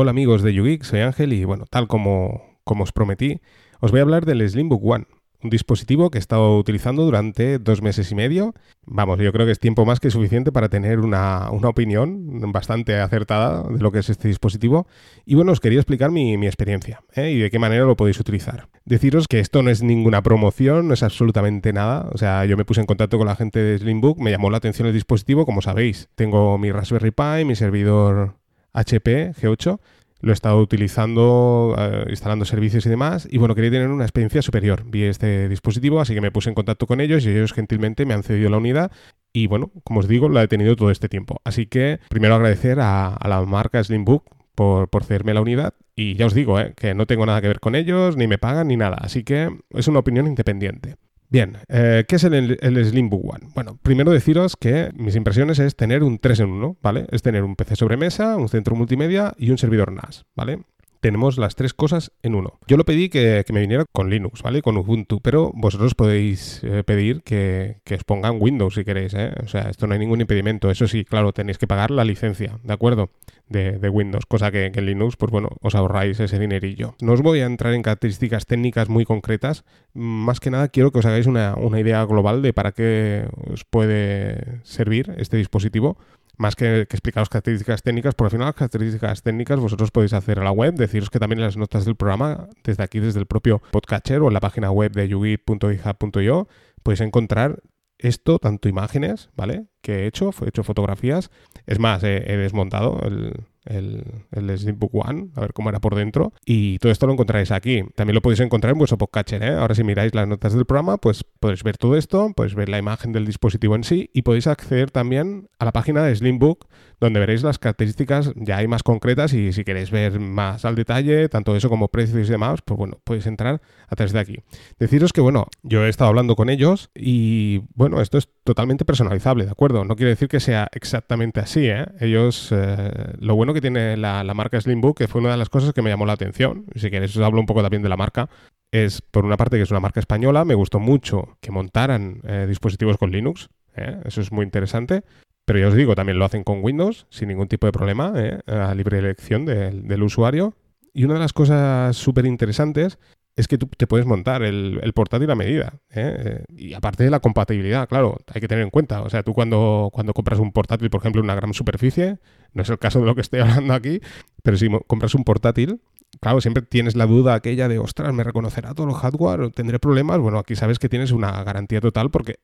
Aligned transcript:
Hola 0.00 0.12
amigos 0.12 0.42
de 0.42 0.54
YouGeek, 0.54 0.84
soy 0.84 1.00
Ángel 1.00 1.32
y 1.32 1.44
bueno, 1.44 1.64
tal 1.68 1.88
como, 1.88 2.60
como 2.62 2.84
os 2.84 2.92
prometí, 2.92 3.40
os 3.80 3.90
voy 3.90 3.98
a 3.98 4.04
hablar 4.04 4.26
del 4.26 4.48
Slimbook 4.48 4.80
One, 4.84 5.06
un 5.42 5.50
dispositivo 5.50 6.08
que 6.08 6.18
he 6.18 6.20
estado 6.20 6.56
utilizando 6.56 7.02
durante 7.02 7.58
dos 7.58 7.82
meses 7.82 8.12
y 8.12 8.14
medio. 8.14 8.54
Vamos, 8.86 9.18
yo 9.18 9.32
creo 9.32 9.44
que 9.44 9.50
es 9.50 9.58
tiempo 9.58 9.84
más 9.84 9.98
que 9.98 10.12
suficiente 10.12 10.52
para 10.52 10.68
tener 10.68 11.00
una, 11.00 11.50
opinión 11.50 12.52
bastante 12.52 13.00
acertada 13.00 13.64
de 13.64 13.80
lo 13.80 13.90
que 13.90 13.98
es 13.98 14.08
este 14.08 14.28
dispositivo. 14.28 14.86
Y 15.26 15.34
bueno, 15.34 15.50
os 15.50 15.58
quería 15.58 15.80
explicar 15.80 16.12
mi, 16.12 16.46
experiencia 16.46 17.00
¿eh? 17.16 17.32
y 17.32 17.40
de 17.40 17.50
qué 17.50 17.58
manera 17.58 17.84
lo 17.84 17.96
podéis 17.96 18.20
utilizar. 18.20 18.68
Deciros 18.84 19.26
que 19.26 19.40
esto 19.40 19.64
no 19.64 19.70
es 19.70 19.82
ninguna 19.82 20.22
promoción, 20.22 20.86
no 20.86 20.94
es 20.94 21.02
absolutamente 21.02 21.72
nada. 21.72 22.08
O 22.12 22.18
sea, 22.18 22.44
yo 22.44 22.56
me 22.56 22.64
puse 22.64 22.80
en 22.80 22.86
contacto 22.86 23.18
con 23.18 23.26
la 23.26 23.34
gente 23.34 23.58
de 23.58 23.78
Slimbook, 23.78 24.20
me 24.20 24.30
llamó 24.30 24.48
la 24.48 24.58
atención 24.58 24.86
el 24.86 24.94
dispositivo, 24.94 25.44
como 25.44 25.60
sabéis. 25.60 26.08
Tengo 26.14 26.56
mi 26.56 26.70
Raspberry 26.70 27.10
Pi, 27.10 27.44
mi 27.44 27.56
servidor 27.56 28.37
HP 28.72 29.32
G8. 29.34 29.80
Lo 30.20 30.32
he 30.32 30.34
estado 30.34 30.58
utilizando, 30.58 31.76
eh, 31.78 32.06
instalando 32.10 32.44
servicios 32.44 32.84
y 32.86 32.88
demás. 32.88 33.28
Y 33.30 33.38
bueno, 33.38 33.54
quería 33.54 33.70
tener 33.70 33.88
una 33.88 34.04
experiencia 34.04 34.42
superior. 34.42 34.84
Vi 34.84 35.04
este 35.04 35.48
dispositivo, 35.48 36.00
así 36.00 36.14
que 36.14 36.20
me 36.20 36.32
puse 36.32 36.48
en 36.48 36.54
contacto 36.54 36.86
con 36.86 37.00
ellos 37.00 37.24
y 37.24 37.30
ellos 37.30 37.52
gentilmente 37.52 38.04
me 38.04 38.14
han 38.14 38.24
cedido 38.24 38.50
la 38.50 38.56
unidad. 38.56 38.90
Y 39.32 39.46
bueno, 39.46 39.70
como 39.84 40.00
os 40.00 40.08
digo, 40.08 40.28
la 40.28 40.42
he 40.42 40.48
tenido 40.48 40.74
todo 40.74 40.90
este 40.90 41.08
tiempo. 41.08 41.40
Así 41.44 41.66
que 41.66 42.00
primero 42.08 42.34
agradecer 42.34 42.78
a, 42.80 43.16
la 43.28 43.42
marca 43.42 43.82
Slimbook 43.82 44.24
por, 44.56 44.88
por, 44.88 45.04
cederme 45.04 45.34
la 45.34 45.40
unidad. 45.40 45.74
Y 45.94 46.16
ya 46.16 46.26
os 46.26 46.34
digo, 46.34 46.58
eh, 46.58 46.74
que 46.76 46.94
no 46.94 47.06
tengo 47.06 47.24
nada 47.24 47.40
que 47.40 47.48
ver 47.48 47.60
con 47.60 47.76
ellos, 47.76 48.16
ni 48.16 48.26
me 48.26 48.38
pagan, 48.38 48.68
ni 48.68 48.76
nada. 48.76 48.96
Así 49.00 49.22
que 49.22 49.50
es 49.70 49.86
una 49.86 50.00
opinión 50.00 50.26
independiente. 50.26 50.96
Bien, 51.30 51.58
eh, 51.68 52.04
¿qué 52.08 52.16
es 52.16 52.24
el, 52.24 52.58
el 52.60 52.84
Slimbook 52.84 53.34
One? 53.34 53.48
Bueno, 53.54 53.78
primero 53.82 54.10
deciros 54.10 54.56
que 54.56 54.90
mis 54.94 55.14
impresiones 55.14 55.58
es 55.58 55.76
tener 55.76 56.02
un 56.02 56.18
3 56.18 56.40
en 56.40 56.50
1, 56.50 56.78
¿vale? 56.82 57.06
Es 57.10 57.22
tener 57.22 57.42
un 57.42 57.54
PC 57.54 57.76
sobremesa, 57.76 58.36
un 58.36 58.48
centro 58.48 58.74
multimedia 58.74 59.34
y 59.36 59.50
un 59.50 59.58
servidor 59.58 59.92
NAS, 59.92 60.24
¿vale? 60.34 60.60
Tenemos 61.00 61.38
las 61.38 61.54
tres 61.54 61.74
cosas 61.74 62.12
en 62.22 62.34
uno. 62.34 62.58
Yo 62.66 62.76
lo 62.76 62.84
pedí 62.84 63.08
que, 63.08 63.44
me 63.52 63.60
viniera 63.60 63.84
con 63.90 64.10
Linux, 64.10 64.42
¿vale? 64.42 64.62
Con 64.62 64.76
Ubuntu, 64.76 65.20
pero 65.20 65.50
vosotros 65.54 65.94
podéis 65.94 66.62
eh, 66.64 66.82
pedir 66.84 67.22
que, 67.22 67.80
os 67.90 68.04
pongan 68.04 68.38
Windows 68.40 68.74
si 68.74 68.84
queréis, 68.84 69.14
¿eh? 69.14 69.32
O 69.42 69.48
sea, 69.48 69.70
esto 69.70 69.86
no 69.86 69.94
hay 69.94 70.00
ningún 70.00 70.20
impedimento. 70.20 70.70
Eso 70.70 70.86
sí, 70.86 71.04
claro, 71.04 71.32
tenéis 71.32 71.58
que 71.58 71.66
pagar 71.66 71.90
la 71.90 72.04
licencia, 72.04 72.58
¿de 72.62 72.72
acuerdo? 72.72 73.10
De, 73.48 73.88
Windows, 73.88 74.26
cosa 74.26 74.50
que, 74.50 74.66
en 74.66 74.86
Linux, 74.86 75.16
pues 75.16 75.32
bueno, 75.32 75.48
os 75.62 75.74
ahorráis 75.74 76.20
ese 76.20 76.38
dinerillo. 76.38 76.94
No 77.00 77.12
os 77.12 77.22
voy 77.22 77.40
a 77.40 77.46
entrar 77.46 77.72
en 77.72 77.82
características 77.82 78.44
técnicas 78.44 78.90
muy 78.90 79.04
concretas. 79.04 79.64
Más 79.94 80.38
que 80.38 80.50
nada 80.50 80.68
quiero 80.68 80.90
que 80.90 80.98
os 80.98 81.06
hagáis 81.06 81.26
una, 81.26 81.54
una 81.56 81.80
idea 81.80 82.04
global 82.04 82.42
de 82.42 82.52
para 82.52 82.72
qué 82.72 83.26
os 83.50 83.64
puede 83.64 84.60
servir 84.64 85.14
este 85.16 85.38
dispositivo 85.38 85.96
más 86.38 86.56
que, 86.56 86.86
que 86.88 86.96
explicaros 86.96 87.28
características 87.28 87.82
técnicas, 87.82 88.14
por 88.14 88.26
al 88.26 88.30
final 88.30 88.46
las 88.46 88.54
características 88.54 89.22
técnicas 89.22 89.60
vosotros 89.60 89.90
podéis 89.90 90.12
hacer 90.12 90.38
a 90.38 90.44
la 90.44 90.52
web, 90.52 90.74
deciros 90.74 91.10
que 91.10 91.18
también 91.18 91.40
en 91.40 91.44
las 91.44 91.56
notas 91.56 91.84
del 91.84 91.96
programa, 91.96 92.48
desde 92.64 92.82
aquí, 92.82 93.00
desde 93.00 93.20
el 93.20 93.26
propio 93.26 93.60
podcatcher 93.70 94.22
o 94.22 94.28
en 94.28 94.34
la 94.34 94.40
página 94.40 94.70
web 94.70 94.92
de 94.92 95.08
yugi.github.io, 95.08 96.48
podéis 96.82 97.00
encontrar 97.00 97.62
esto, 97.98 98.38
tanto 98.38 98.68
imágenes, 98.68 99.30
¿vale? 99.36 99.66
Que 99.82 100.04
he 100.04 100.06
hecho, 100.06 100.30
he 100.44 100.48
hecho 100.48 100.62
fotografías. 100.62 101.30
Es 101.66 101.80
más, 101.80 102.04
he 102.04 102.36
desmontado 102.36 103.00
el, 103.04 103.47
el, 103.64 104.04
el 104.32 104.58
Slimbook 104.58 104.94
One, 104.94 105.28
a 105.34 105.40
ver 105.40 105.52
cómo 105.52 105.68
era 105.68 105.80
por 105.80 105.94
dentro. 105.94 106.32
Y 106.44 106.78
todo 106.78 106.92
esto 106.92 107.06
lo 107.06 107.12
encontraréis 107.12 107.50
aquí. 107.50 107.82
También 107.94 108.14
lo 108.14 108.22
podéis 108.22 108.40
encontrar 108.40 108.72
en 108.72 108.78
vuestro 108.78 108.98
podcatcher. 108.98 109.42
¿eh? 109.42 109.54
Ahora 109.54 109.74
si 109.74 109.84
miráis 109.84 110.14
las 110.14 110.26
notas 110.26 110.54
del 110.54 110.66
programa, 110.66 110.98
pues 110.98 111.24
podéis 111.40 111.62
ver 111.62 111.76
todo 111.76 111.96
esto, 111.96 112.32
podéis 112.34 112.54
ver 112.54 112.68
la 112.68 112.78
imagen 112.78 113.12
del 113.12 113.26
dispositivo 113.26 113.74
en 113.74 113.84
sí 113.84 114.10
y 114.12 114.22
podéis 114.22 114.46
acceder 114.46 114.90
también 114.90 115.48
a 115.58 115.64
la 115.64 115.72
página 115.72 116.02
de 116.02 116.14
Slimbook, 116.14 116.66
donde 117.00 117.20
veréis 117.20 117.42
las 117.42 117.58
características 117.58 118.32
ya 118.36 118.56
hay 118.58 118.68
más 118.68 118.82
concretas 118.82 119.32
y 119.32 119.52
si 119.52 119.64
queréis 119.64 119.90
ver 119.90 120.18
más 120.18 120.64
al 120.64 120.74
detalle, 120.74 121.28
tanto 121.28 121.54
eso 121.56 121.68
como 121.68 121.88
precios 121.88 122.28
y 122.28 122.30
demás, 122.30 122.60
pues 122.62 122.76
bueno, 122.78 123.00
podéis 123.04 123.26
entrar 123.26 123.60
a 123.88 123.96
través 123.96 124.12
de 124.12 124.20
aquí. 124.20 124.36
Deciros 124.78 125.12
que, 125.12 125.20
bueno, 125.20 125.46
yo 125.62 125.84
he 125.84 125.88
estado 125.88 126.08
hablando 126.08 126.36
con 126.36 126.50
ellos 126.50 126.90
y, 126.94 127.62
bueno, 127.74 128.00
esto 128.00 128.18
es 128.18 128.28
totalmente 128.44 128.84
personalizable, 128.84 129.44
¿de 129.44 129.50
acuerdo? 129.50 129.84
No 129.84 129.96
quiere 129.96 130.10
decir 130.10 130.28
que 130.28 130.40
sea 130.40 130.68
exactamente 130.72 131.40
así, 131.40 131.68
¿eh? 131.68 131.86
Ellos, 132.00 132.50
eh, 132.52 132.92
lo 133.18 133.34
bueno 133.34 133.54
que 133.54 133.60
tiene 133.60 133.96
la, 133.96 134.22
marca 134.34 134.60
Slimbook, 134.60 134.98
que 134.98 135.08
fue 135.08 135.20
una 135.20 135.32
de 135.32 135.36
las 135.36 135.48
cosas 135.48 135.72
que 135.72 135.82
me 135.82 135.90
llamó 135.90 136.06
la 136.06 136.12
atención. 136.12 136.66
Si 136.74 136.90
queréis 136.90 137.16
os 137.16 137.22
hablo 137.22 137.40
un 137.40 137.46
poco 137.46 137.62
también 137.62 137.82
de 137.82 137.88
la 137.88 137.96
marca. 137.96 138.28
Es, 138.70 139.00
por 139.00 139.24
una 139.24 139.36
parte, 139.36 139.56
que 139.56 139.62
es 139.62 139.70
una 139.70 139.80
marca 139.80 140.00
española. 140.00 140.44
Me 140.44 140.54
gustó 140.54 140.78
mucho 140.78 141.38
que 141.40 141.50
montaran 141.50 142.20
eh, 142.24 142.46
dispositivos 142.46 142.98
con 142.98 143.10
Linux. 143.10 143.48
Eh, 143.76 144.00
eso 144.04 144.20
es 144.20 144.30
muy 144.32 144.44
interesante. 144.44 145.02
Pero 145.48 145.60
ya 145.60 145.68
os 145.68 145.74
digo, 145.74 145.94
también 145.94 146.18
lo 146.18 146.26
hacen 146.26 146.44
con 146.44 146.62
Windows, 146.62 147.06
sin 147.08 147.28
ningún 147.28 147.48
tipo 147.48 147.64
de 147.64 147.72
problema, 147.72 148.12
eh, 148.16 148.38
a 148.46 148.74
libre 148.74 148.98
elección 148.98 149.46
del 149.46 150.02
usuario. 150.02 150.54
Y 150.92 151.04
una 151.04 151.14
de 151.14 151.20
las 151.20 151.32
cosas 151.32 151.96
súper 151.96 152.26
interesantes 152.26 152.98
es 153.34 153.48
que 153.48 153.56
tú 153.56 153.66
te 153.66 153.86
puedes 153.86 154.04
montar 154.04 154.42
el, 154.42 154.92
portátil 154.94 155.30
a 155.30 155.34
medida. 155.34 155.80
¿eh? 155.90 156.44
Y 156.54 156.74
aparte 156.74 157.02
de 157.02 157.08
la 157.08 157.20
compatibilidad, 157.20 157.88
claro, 157.88 158.18
hay 158.26 158.42
que 158.42 158.48
tener 158.48 158.62
en 158.62 158.68
cuenta. 158.68 159.00
O 159.00 159.08
sea, 159.08 159.22
tú 159.22 159.32
cuando, 159.32 159.88
cuando 159.90 160.12
compras 160.12 160.38
un 160.38 160.52
portátil, 160.52 160.90
por 160.90 161.00
ejemplo, 161.00 161.22
una 161.22 161.34
gran 161.34 161.54
superficie, 161.54 162.18
no 162.52 162.60
es 162.60 162.68
el 162.68 162.78
caso 162.78 163.00
de 163.00 163.06
lo 163.06 163.14
que 163.14 163.22
estoy 163.22 163.40
hablando 163.40 163.72
aquí, 163.72 164.02
pero 164.42 164.58
si 164.58 164.68
compras 164.86 165.14
un 165.14 165.24
portátil, 165.24 165.80
claro, 166.20 166.40
siempre 166.40 166.62
tienes 166.62 166.96
la 166.96 167.06
duda 167.06 167.34
aquella 167.34 167.68
de, 167.68 167.78
ostras, 167.78 168.12
¿me 168.12 168.24
reconocerá 168.24 168.74
todo 168.74 168.88
el 168.88 168.94
hardware? 168.94 169.50
¿Tendré 169.50 169.78
problemas? 169.78 170.18
Bueno, 170.18 170.38
aquí 170.38 170.56
sabes 170.56 170.78
que 170.78 170.88
tienes 170.88 171.12
una 171.12 171.42
garantía 171.44 171.80
total 171.80 172.10
porque 172.10 172.36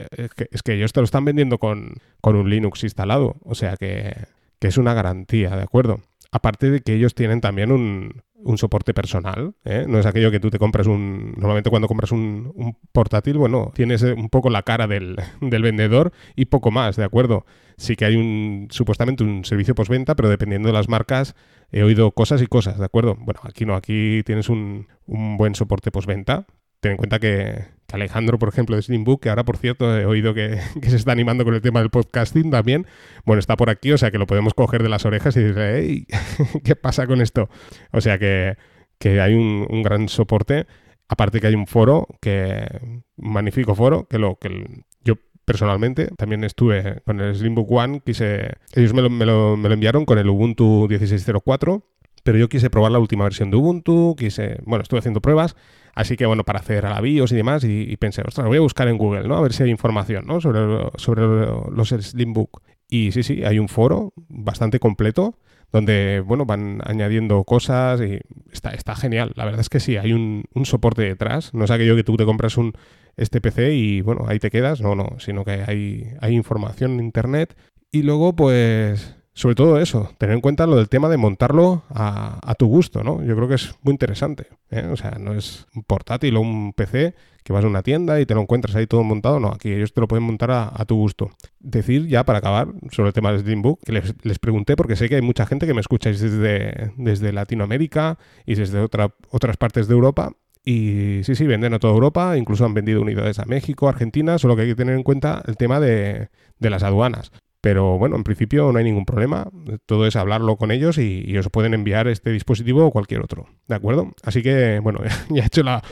es 0.52 0.62
que, 0.62 0.74
ellos 0.74 0.92
te 0.92 1.00
lo 1.00 1.04
están 1.04 1.24
vendiendo 1.24 1.58
con, 1.58 1.94
con 2.20 2.36
un 2.36 2.48
Linux 2.50 2.84
instalado. 2.84 3.36
O 3.42 3.54
sea 3.54 3.76
que, 3.76 4.14
que 4.58 4.68
es 4.68 4.78
una 4.78 4.94
garantía, 4.94 5.56
¿de 5.56 5.62
acuerdo? 5.62 6.00
Aparte 6.30 6.70
de 6.70 6.80
que 6.80 6.94
ellos 6.94 7.14
tienen 7.14 7.40
también 7.40 7.70
un, 7.70 8.22
un 8.44 8.58
soporte 8.58 8.94
personal. 8.94 9.54
¿eh? 9.64 9.86
No 9.88 9.98
es 9.98 10.06
aquello 10.06 10.30
que 10.30 10.38
tú 10.38 10.50
te 10.50 10.58
compras 10.58 10.86
un... 10.86 11.32
Normalmente 11.36 11.70
cuando 11.70 11.88
compras 11.88 12.12
un, 12.12 12.76
portátil, 12.92 13.38
bueno, 13.38 13.72
tienes 13.74 14.02
eh, 14.02 14.12
un 14.12 14.28
poco 14.28 14.50
la 14.50 14.62
cara 14.62 14.86
del, 14.86 15.16
vendedor 15.40 16.12
y 16.36 16.44
poco 16.46 16.70
más, 16.70 16.96
¿de 16.96 17.04
acuerdo? 17.04 17.46
Sí 17.76 17.96
que 17.96 18.04
hay 18.04 18.16
un 18.16 18.68
supuestamente 18.70 19.24
un 19.24 19.44
servicio 19.44 19.74
postventa, 19.74 20.14
pero 20.14 20.28
dependiendo 20.28 20.68
de 20.68 20.74
las 20.74 20.88
marcas 20.88 21.34
he 21.72 21.82
oído 21.82 22.12
cosas 22.12 22.40
y 22.42 22.46
cosas, 22.46 22.78
¿de 22.78 22.84
acuerdo? 22.84 23.16
Bueno, 23.18 23.40
aquí 23.42 23.64
no, 23.64 23.74
aquí 23.74 24.22
tienes 24.24 24.48
un, 24.48 24.86
un 25.06 25.36
buen 25.36 25.54
soporte 25.54 25.90
postventa, 25.90 26.46
ten 26.80 26.92
en 26.92 26.96
cuenta 26.98 27.18
que, 27.18 27.64
Alejandro, 27.92 28.38
por 28.38 28.48
ejemplo, 28.48 28.76
de 28.76 28.82
Slimbook, 28.82 29.22
que 29.22 29.28
ahora, 29.28 29.44
por 29.44 29.56
cierto, 29.56 29.96
he 29.96 30.06
oído 30.06 30.34
que, 30.34 30.58
se 30.82 30.96
está 30.96 31.12
animando 31.12 31.44
con 31.44 31.54
el 31.54 31.62
tema 31.62 31.80
del 31.80 31.90
podcasting 31.90 32.50
también, 32.50 32.86
bueno, 33.24 33.40
está 33.40 33.56
por 33.56 33.70
aquí, 33.70 33.92
o 33.92 33.98
sea 33.98 34.10
que 34.10 34.18
lo 34.18 34.26
podemos 34.26 34.54
coger 34.54 34.82
de 34.82 34.88
las 34.88 35.04
orejas 35.04 35.36
y 35.36 35.40
decirle, 35.40 35.78
hey, 35.78 36.06
¿qué 36.64 36.76
pasa 36.76 37.06
con 37.06 37.20
esto? 37.20 37.48
O 37.92 38.00
sea 38.00 38.18
que, 38.18 38.56
hay 39.02 39.34
un, 39.34 39.82
gran 39.82 40.08
soporte. 40.08 40.66
Aparte 41.08 41.38
que 41.38 41.46
hay 41.46 41.54
un 41.54 41.66
foro, 41.66 42.08
que 42.22 42.66
un 42.80 43.04
magnífico 43.18 43.74
foro, 43.74 44.08
que 44.08 44.18
lo 44.18 44.36
que 44.36 44.82
yo 45.04 45.16
personalmente 45.44 46.06
también 46.16 46.42
estuve 46.42 47.02
con 47.04 47.20
el 47.20 47.34
Slimbook 47.34 47.70
One, 47.70 48.00
quise, 48.00 48.54
ellos 48.74 48.94
me 48.94 49.02
lo, 49.02 49.10
me 49.10 49.26
lo, 49.26 49.58
me 49.58 49.68
lo 49.68 49.74
enviaron 49.74 50.06
con 50.06 50.16
el 50.16 50.30
Ubuntu 50.30 50.88
16.04 50.88 51.82
pero 52.24 52.38
yo 52.38 52.48
quise 52.48 52.70
probar 52.70 52.90
la 52.90 52.98
última 52.98 53.24
versión 53.24 53.50
de 53.50 53.58
Ubuntu, 53.58 54.16
quise, 54.18 54.56
bueno, 54.64 54.82
estuve 54.82 54.98
haciendo 54.98 55.20
pruebas, 55.20 55.56
así 55.94 56.16
que 56.16 56.26
bueno, 56.26 56.44
para 56.44 56.60
acceder 56.60 56.86
a 56.86 56.90
la 56.90 57.00
BIOS 57.00 57.32
y 57.32 57.36
demás, 57.36 57.64
y, 57.64 57.96
pensé, 57.96 58.22
ostras, 58.26 58.46
voy 58.46 58.58
a 58.58 58.60
buscar 58.60 58.88
en 58.88 58.98
Google, 58.98 59.28
¿no? 59.28 59.36
A 59.36 59.40
ver 59.40 59.52
si 59.52 59.62
hay 59.62 59.70
información, 59.70 60.26
¿no? 60.26 60.40
Sobre, 60.40 60.60
sobre 60.96 61.22
los 61.22 61.88
Slimbook. 61.88 62.62
Y 62.88 63.12
sí, 63.12 63.22
sí, 63.22 63.44
hay 63.44 63.58
un 63.58 63.68
foro 63.68 64.12
bastante 64.28 64.78
completo 64.78 65.38
donde, 65.72 66.20
bueno, 66.20 66.46
van 66.46 66.80
añadiendo 66.84 67.42
cosas 67.42 68.00
y 68.00 68.20
está, 68.52 68.70
está 68.70 68.94
genial. 68.94 69.32
La 69.34 69.44
verdad 69.44 69.60
es 69.60 69.68
que 69.68 69.80
sí, 69.80 69.96
hay 69.96 70.12
un, 70.12 70.44
un 70.54 70.66
soporte 70.66 71.02
detrás. 71.02 71.52
No 71.52 71.64
es 71.64 71.70
aquello 71.72 71.96
que 71.96 72.04
tú 72.04 72.16
te 72.16 72.24
compras 72.24 72.56
un, 72.56 72.74
este 73.16 73.40
PC 73.40 73.74
y, 73.74 74.00
bueno, 74.00 74.24
ahí 74.28 74.38
te 74.38 74.50
quedas. 74.50 74.80
No, 74.80 74.94
no, 74.94 75.16
sino 75.18 75.44
que 75.44 75.64
hay, 75.66 76.12
hay 76.20 76.34
información 76.34 76.92
en 76.92 77.00
Internet. 77.00 77.56
Y 77.90 78.02
luego, 78.02 78.36
pues, 78.36 79.16
sobre 79.34 79.56
todo 79.56 79.80
eso, 79.80 80.10
tener 80.16 80.34
en 80.34 80.40
cuenta 80.40 80.64
lo 80.66 80.76
del 80.76 80.88
tema 80.88 81.08
de 81.08 81.16
montarlo 81.16 81.82
a, 81.90 82.54
tu 82.56 82.66
gusto, 82.66 83.02
¿no? 83.02 83.22
Yo 83.24 83.34
creo 83.34 83.48
que 83.48 83.56
es 83.56 83.74
muy 83.82 83.90
interesante. 83.90 84.46
¿eh? 84.70 84.88
O 84.92 84.96
sea, 84.96 85.12
no 85.18 85.34
es 85.34 85.66
un 85.74 85.82
portátil 85.82 86.36
o 86.36 86.40
un 86.40 86.72
PC 86.72 87.14
que 87.42 87.52
vas 87.52 87.64
a 87.64 87.66
una 87.66 87.82
tienda 87.82 88.20
y 88.20 88.26
te 88.26 88.34
lo 88.34 88.40
encuentras 88.40 88.76
ahí 88.76 88.86
todo 88.86 89.02
montado, 89.02 89.40
no, 89.40 89.48
aquí 89.48 89.72
ellos 89.72 89.92
te 89.92 90.00
lo 90.00 90.06
pueden 90.06 90.22
montar 90.22 90.52
a, 90.52 90.84
tu 90.86 90.94
gusto. 90.94 91.30
Decir 91.58 92.06
ya 92.06 92.24
para 92.24 92.38
acabar 92.38 92.68
sobre 92.90 93.08
el 93.08 93.12
tema 93.12 93.32
del 93.32 93.40
Steambook, 93.40 93.80
que 93.84 93.92
les, 93.92 94.38
pregunté 94.38 94.76
porque 94.76 94.94
sé 94.94 95.08
que 95.08 95.16
hay 95.16 95.22
mucha 95.22 95.44
gente 95.46 95.66
que 95.66 95.74
me 95.74 95.80
escucháis 95.80 96.20
desde, 96.20 96.92
desde 96.96 97.32
Latinoamérica 97.32 98.18
y 98.46 98.54
desde 98.54 98.78
otra, 98.78 99.14
otras 99.30 99.56
partes 99.56 99.88
de 99.88 99.94
Europa 99.94 100.32
y 100.64 101.20
sí, 101.24 101.34
sí, 101.34 101.46
venden 101.46 101.74
a 101.74 101.78
toda 101.78 101.92
Europa, 101.92 102.38
incluso 102.38 102.64
han 102.64 102.72
vendido 102.72 103.02
unidades 103.02 103.38
a 103.38 103.44
México, 103.44 103.88
Argentina, 103.88 104.38
solo 104.38 104.56
que 104.56 104.62
hay 104.62 104.68
que 104.68 104.74
tener 104.74 104.94
en 104.94 105.02
cuenta 105.02 105.42
el 105.46 105.56
tema 105.58 105.80
de, 105.80 106.28
de 106.58 106.70
las 106.70 106.82
aduanas. 106.82 107.32
Pero 107.64 107.96
bueno, 107.96 108.16
en 108.16 108.24
principio 108.24 108.70
no 108.70 108.78
hay 108.78 108.84
ningún 108.84 109.06
problema. 109.06 109.48
Todo 109.86 110.06
es 110.06 110.16
hablarlo 110.16 110.56
con 110.56 110.70
ellos 110.70 110.98
y, 110.98 111.34
os 111.38 111.48
pueden 111.48 111.72
enviar 111.72 112.08
este 112.08 112.28
dispositivo 112.28 112.84
o 112.84 112.90
cualquier 112.90 113.22
otro. 113.22 113.46
¿De 113.66 113.74
acuerdo? 113.74 114.12
Así 114.22 114.42
que, 114.42 114.80
bueno, 114.80 115.00
ya 115.30 115.44
he 115.44 115.46
hecho 115.46 115.62
la, 115.62 115.82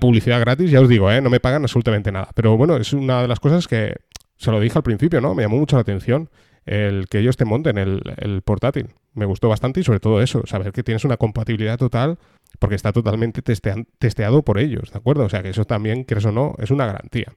publicidad 0.00 0.38
gratis, 0.38 0.70
ya 0.70 0.82
os 0.82 0.88
digo, 0.90 1.10
¿eh? 1.10 1.22
no 1.22 1.30
me 1.30 1.40
pagan 1.40 1.62
absolutamente 1.62 2.12
nada. 2.12 2.28
Pero 2.34 2.58
bueno, 2.58 2.76
es 2.76 2.92
una 2.92 3.22
de 3.22 3.28
las 3.28 3.40
cosas 3.40 3.66
que 3.66 3.94
se 4.36 4.50
lo 4.50 4.60
dije 4.60 4.76
al 4.76 4.82
principio, 4.82 5.22
¿no? 5.22 5.34
Me 5.34 5.44
llamó 5.44 5.56
mucho 5.56 5.76
la 5.76 5.80
atención 5.80 6.28
el 6.66 7.08
que 7.08 7.20
ellos 7.20 7.38
te 7.38 7.46
monten 7.46 7.78
el, 7.78 8.02
el 8.18 8.42
portátil. 8.42 8.88
Me 9.14 9.24
gustó 9.24 9.48
bastante 9.48 9.80
y 9.80 9.82
sobre 9.82 10.00
todo 10.00 10.20
eso, 10.20 10.42
saber 10.44 10.72
que 10.72 10.82
tienes 10.82 11.06
una 11.06 11.16
compatibilidad 11.16 11.78
total 11.78 12.18
porque 12.58 12.74
está 12.74 12.92
totalmente 12.92 13.40
testeado 13.40 14.42
por 14.42 14.58
ellos, 14.58 14.92
¿de 14.92 14.98
acuerdo? 14.98 15.24
O 15.24 15.30
sea 15.30 15.42
que 15.42 15.48
eso 15.48 15.64
también, 15.64 16.04
crees 16.04 16.26
o 16.26 16.32
no, 16.32 16.54
es 16.58 16.70
una 16.70 16.84
garantía. 16.84 17.32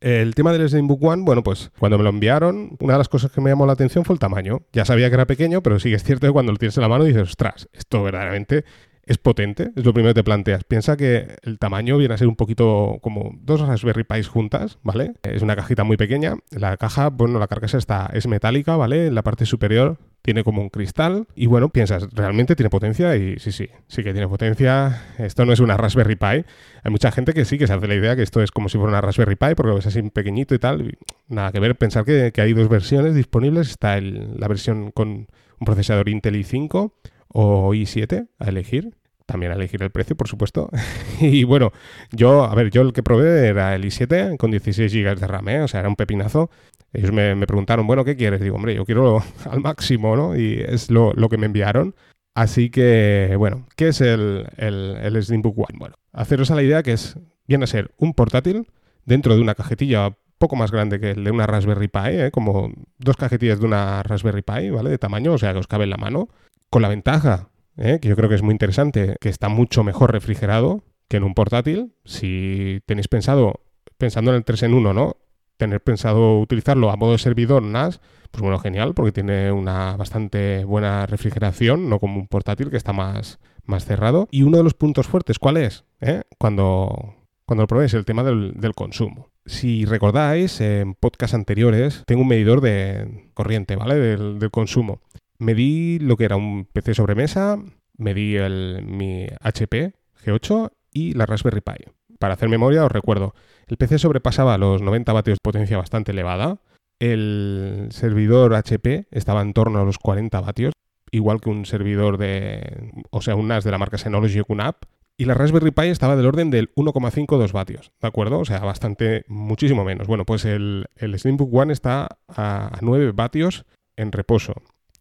El 0.00 0.34
tema 0.34 0.50
del 0.52 0.66
Slimbook 0.66 1.02
One, 1.02 1.24
bueno, 1.24 1.42
pues 1.42 1.70
cuando 1.78 1.98
me 1.98 2.04
lo 2.04 2.08
enviaron, 2.08 2.76
una 2.80 2.94
de 2.94 2.98
las 2.98 3.10
cosas 3.10 3.30
que 3.30 3.42
me 3.42 3.50
llamó 3.50 3.66
la 3.66 3.74
atención 3.74 4.06
fue 4.06 4.14
el 4.14 4.18
tamaño. 4.18 4.62
Ya 4.72 4.86
sabía 4.86 5.10
que 5.10 5.14
era 5.14 5.26
pequeño, 5.26 5.62
pero 5.62 5.78
sí 5.78 5.90
que 5.90 5.96
es 5.96 6.04
cierto 6.04 6.26
que 6.26 6.32
cuando 6.32 6.52
lo 6.52 6.58
tienes 6.58 6.76
en 6.78 6.82
la 6.82 6.88
mano 6.88 7.04
dices, 7.04 7.22
ostras, 7.22 7.68
esto 7.74 8.02
verdaderamente 8.02 8.64
es 9.10 9.18
potente, 9.18 9.72
es 9.74 9.84
lo 9.84 9.92
primero 9.92 10.14
que 10.14 10.20
te 10.20 10.24
planteas. 10.24 10.62
Piensa 10.62 10.96
que 10.96 11.36
el 11.42 11.58
tamaño 11.58 11.98
viene 11.98 12.14
a 12.14 12.16
ser 12.16 12.28
un 12.28 12.36
poquito 12.36 12.98
como 13.02 13.32
dos 13.42 13.60
Raspberry 13.60 14.04
Pis 14.04 14.28
juntas, 14.28 14.78
¿vale? 14.84 15.14
Es 15.24 15.42
una 15.42 15.56
cajita 15.56 15.82
muy 15.82 15.96
pequeña. 15.96 16.36
La 16.52 16.76
caja, 16.76 17.10
bueno, 17.10 17.40
la 17.40 17.48
carcasa 17.48 17.76
está, 17.76 18.08
es 18.12 18.28
metálica, 18.28 18.76
¿vale? 18.76 19.08
En 19.08 19.16
la 19.16 19.22
parte 19.22 19.46
superior 19.46 19.98
tiene 20.22 20.44
como 20.44 20.62
un 20.62 20.68
cristal 20.68 21.26
y 21.34 21.46
bueno, 21.46 21.70
piensas, 21.70 22.06
¿realmente 22.12 22.54
tiene 22.54 22.70
potencia? 22.70 23.16
Y 23.16 23.40
sí, 23.40 23.50
sí, 23.50 23.68
sí 23.88 24.04
que 24.04 24.12
tiene 24.12 24.28
potencia. 24.28 25.02
Esto 25.18 25.44
no 25.44 25.52
es 25.52 25.58
una 25.58 25.76
Raspberry 25.76 26.14
Pi. 26.14 26.44
Hay 26.84 26.90
mucha 26.92 27.10
gente 27.10 27.34
que 27.34 27.44
sí 27.44 27.58
que 27.58 27.66
se 27.66 27.72
hace 27.72 27.88
la 27.88 27.96
idea 27.96 28.14
que 28.14 28.22
esto 28.22 28.40
es 28.40 28.52
como 28.52 28.68
si 28.68 28.78
fuera 28.78 28.90
una 28.90 29.00
Raspberry 29.00 29.34
Pi 29.34 29.56
porque 29.56 29.70
lo 29.70 29.74
ves 29.74 29.88
así 29.88 30.02
pequeñito 30.02 30.54
y 30.54 30.60
tal. 30.60 30.96
nada 31.26 31.50
que 31.50 31.58
ver, 31.58 31.76
pensar 31.76 32.04
que, 32.04 32.32
hay 32.36 32.52
dos 32.52 32.68
versiones 32.68 33.16
disponibles. 33.16 33.70
Está 33.70 34.00
la 34.00 34.46
versión 34.46 34.92
con 34.92 35.08
un 35.08 35.64
procesador 35.64 36.08
Intel 36.08 36.36
i5 36.36 36.92
o 37.26 37.74
i7 37.74 38.28
a 38.38 38.48
elegir. 38.48 38.99
También 39.30 39.52
a 39.52 39.54
elegir 39.54 39.80
el 39.80 39.90
precio, 39.90 40.16
por 40.16 40.26
supuesto. 40.26 40.70
y 41.20 41.44
bueno, 41.44 41.70
yo, 42.10 42.42
a 42.42 42.52
ver, 42.56 42.70
yo 42.70 42.82
el 42.82 42.92
que 42.92 43.04
probé 43.04 43.46
era 43.46 43.76
el 43.76 43.84
i7 43.84 44.36
con 44.36 44.50
16 44.50 44.92
GB 44.92 45.20
de 45.20 45.26
RAM, 45.28 45.48
¿eh? 45.50 45.62
o 45.62 45.68
sea, 45.68 45.78
era 45.78 45.88
un 45.88 45.94
pepinazo. 45.94 46.50
Ellos 46.92 47.12
me, 47.12 47.46
preguntaron, 47.46 47.86
bueno, 47.86 48.04
¿qué 48.04 48.16
quieres? 48.16 48.40
Digo, 48.40 48.56
hombre, 48.56 48.74
yo 48.74 48.84
quiero 48.84 49.22
al 49.48 49.60
máximo, 49.60 50.16
¿no? 50.16 50.36
Y 50.36 50.60
es 50.60 50.90
lo, 50.90 51.14
que 51.28 51.38
me 51.38 51.46
enviaron. 51.46 51.94
Así 52.34 52.70
que, 52.70 53.36
bueno, 53.38 53.68
¿qué 53.76 53.88
es 53.88 54.00
el, 54.00 54.48
el, 54.56 54.96
el 55.00 55.22
Slimbook 55.22 55.58
One? 55.58 55.78
Bueno, 55.78 55.94
haceros 56.12 56.50
a 56.50 56.56
la 56.56 56.64
idea 56.64 56.82
que 56.82 56.92
es, 56.92 57.16
viene 57.46 57.64
a 57.64 57.68
ser 57.68 57.92
un 57.98 58.14
portátil 58.14 58.66
dentro 59.04 59.36
de 59.36 59.42
una 59.42 59.54
cajetilla 59.54 60.16
poco 60.38 60.56
más 60.56 60.72
grande 60.72 60.98
que 60.98 61.12
el 61.12 61.22
de 61.22 61.30
una 61.30 61.46
Raspberry 61.46 61.88
Pi, 61.88 62.00
¿eh? 62.06 62.30
como 62.32 62.72
dos 62.98 63.16
cajetillas 63.16 63.60
de 63.60 63.66
una 63.66 64.02
Raspberry 64.02 64.42
Pi, 64.42 64.70
¿vale? 64.70 64.90
De 64.90 64.98
tamaño, 64.98 65.34
o 65.34 65.38
sea, 65.38 65.52
que 65.52 65.58
os 65.60 65.68
cabe 65.68 65.84
en 65.84 65.90
la 65.90 65.98
mano. 65.98 66.30
Con 66.70 66.82
la 66.82 66.88
ventaja, 66.88 67.49
¿eh? 67.80 67.98
que 68.00 68.08
yo 68.08 68.16
creo 68.16 68.28
que 68.28 68.36
es 68.36 68.42
muy 68.42 68.52
interesante, 68.52 69.16
que 69.20 69.28
está 69.28 69.48
mucho 69.48 69.82
mejor 69.82 70.12
refrigerado 70.12 70.84
que 71.08 71.16
en 71.16 71.24
un 71.24 71.34
portátil. 71.34 71.92
Si 72.04 72.80
tenéis 72.86 73.08
pensado, 73.08 73.60
pensando 73.98 74.30
en 74.30 74.36
el 74.36 74.44
3 74.44 74.64
en 74.64 74.74
1, 74.74 74.94
¿no? 74.94 75.16
tener 75.60 75.82
pensado 75.82 76.40
utilizarlo 76.40 76.90
a 76.90 76.96
modo 76.96 77.12
de 77.12 77.18
servidor 77.18 77.62
NAS, 77.62 78.00
pues 78.30 78.42
bueno, 78.42 78.58
genial, 78.58 78.94
porque 78.94 79.12
tiene 79.12 79.52
una 79.52 79.96
bastante 79.96 80.64
buena 80.64 81.06
refrigeración, 81.06 81.88
no 81.88 82.00
como 82.00 82.18
un 82.18 82.26
portátil 82.26 82.70
que 82.70 82.78
está 82.78 82.92
más, 82.92 83.38
más 83.66 83.84
cerrado. 83.84 84.26
Y 84.30 84.42
uno 84.42 84.56
de 84.56 84.64
los 84.64 84.74
puntos 84.74 85.06
fuertes, 85.06 85.38
¿cuál 85.38 85.58
es? 85.58 85.84
¿Eh? 86.00 86.22
Cuando, 86.38 87.14
cuando 87.44 87.64
lo 87.64 87.68
probéis, 87.68 87.92
el 87.94 88.06
tema 88.06 88.24
del, 88.24 88.72
consumo. 88.74 89.28
Si 89.44 89.84
recordáis, 89.84 90.60
en 90.60 90.94
podcasts 90.94 91.34
anteriores 91.34 92.04
tengo 92.06 92.22
un 92.22 92.28
medidor 92.28 92.62
de 92.62 93.30
corriente, 93.34 93.76
¿vale? 93.76 93.96
Del, 93.96 94.38
del 94.38 94.50
consumo. 94.50 95.02
Medí 95.40 95.98
lo 95.98 96.18
que 96.18 96.26
era 96.26 96.36
un 96.36 96.66
PC 96.66 96.92
sobremesa, 96.92 97.58
medí 97.96 98.36
el, 98.36 98.82
mi 98.84 99.26
HP 99.40 99.94
G8 100.22 100.70
y 100.92 101.14
la 101.14 101.24
Raspberry 101.24 101.62
Pi. 101.62 101.90
Para 102.18 102.34
hacer 102.34 102.50
memoria 102.50 102.84
os 102.84 102.92
recuerdo, 102.92 103.34
el 103.66 103.78
PC 103.78 103.98
sobrepasaba 103.98 104.58
los 104.58 104.82
90 104.82 105.10
vatios 105.14 105.36
de 105.36 105.42
potencia 105.42 105.78
bastante 105.78 106.12
elevada, 106.12 106.60
el 106.98 107.88
servidor 107.90 108.54
HP 108.54 109.06
estaba 109.10 109.40
en 109.40 109.54
torno 109.54 109.80
a 109.80 109.84
los 109.84 109.98
40 109.98 110.38
vatios, 110.42 110.74
igual 111.10 111.40
que 111.40 111.48
un 111.48 111.64
servidor 111.64 112.18
de, 112.18 112.92
o 113.08 113.22
sea, 113.22 113.34
un 113.34 113.48
NAS 113.48 113.64
de 113.64 113.70
la 113.70 113.78
marca 113.78 113.96
Synology 113.96 114.40
o 114.40 114.44
QNAP, 114.44 114.84
y 115.16 115.24
la 115.24 115.32
Raspberry 115.32 115.70
Pi 115.70 115.86
estaba 115.86 116.16
del 116.16 116.26
orden 116.26 116.50
del 116.50 116.70
1,52 116.74 117.52
vatios, 117.52 117.92
¿de 117.98 118.08
acuerdo? 118.08 118.40
O 118.40 118.44
sea, 118.44 118.58
bastante, 118.58 119.24
muchísimo 119.26 119.84
menos. 119.84 120.06
Bueno, 120.06 120.26
pues 120.26 120.44
el, 120.44 120.84
el 120.96 121.18
Slimbook 121.18 121.54
One 121.54 121.72
está 121.72 122.18
a 122.28 122.78
9 122.82 123.12
vatios 123.12 123.64
en 123.96 124.12
reposo. 124.12 124.52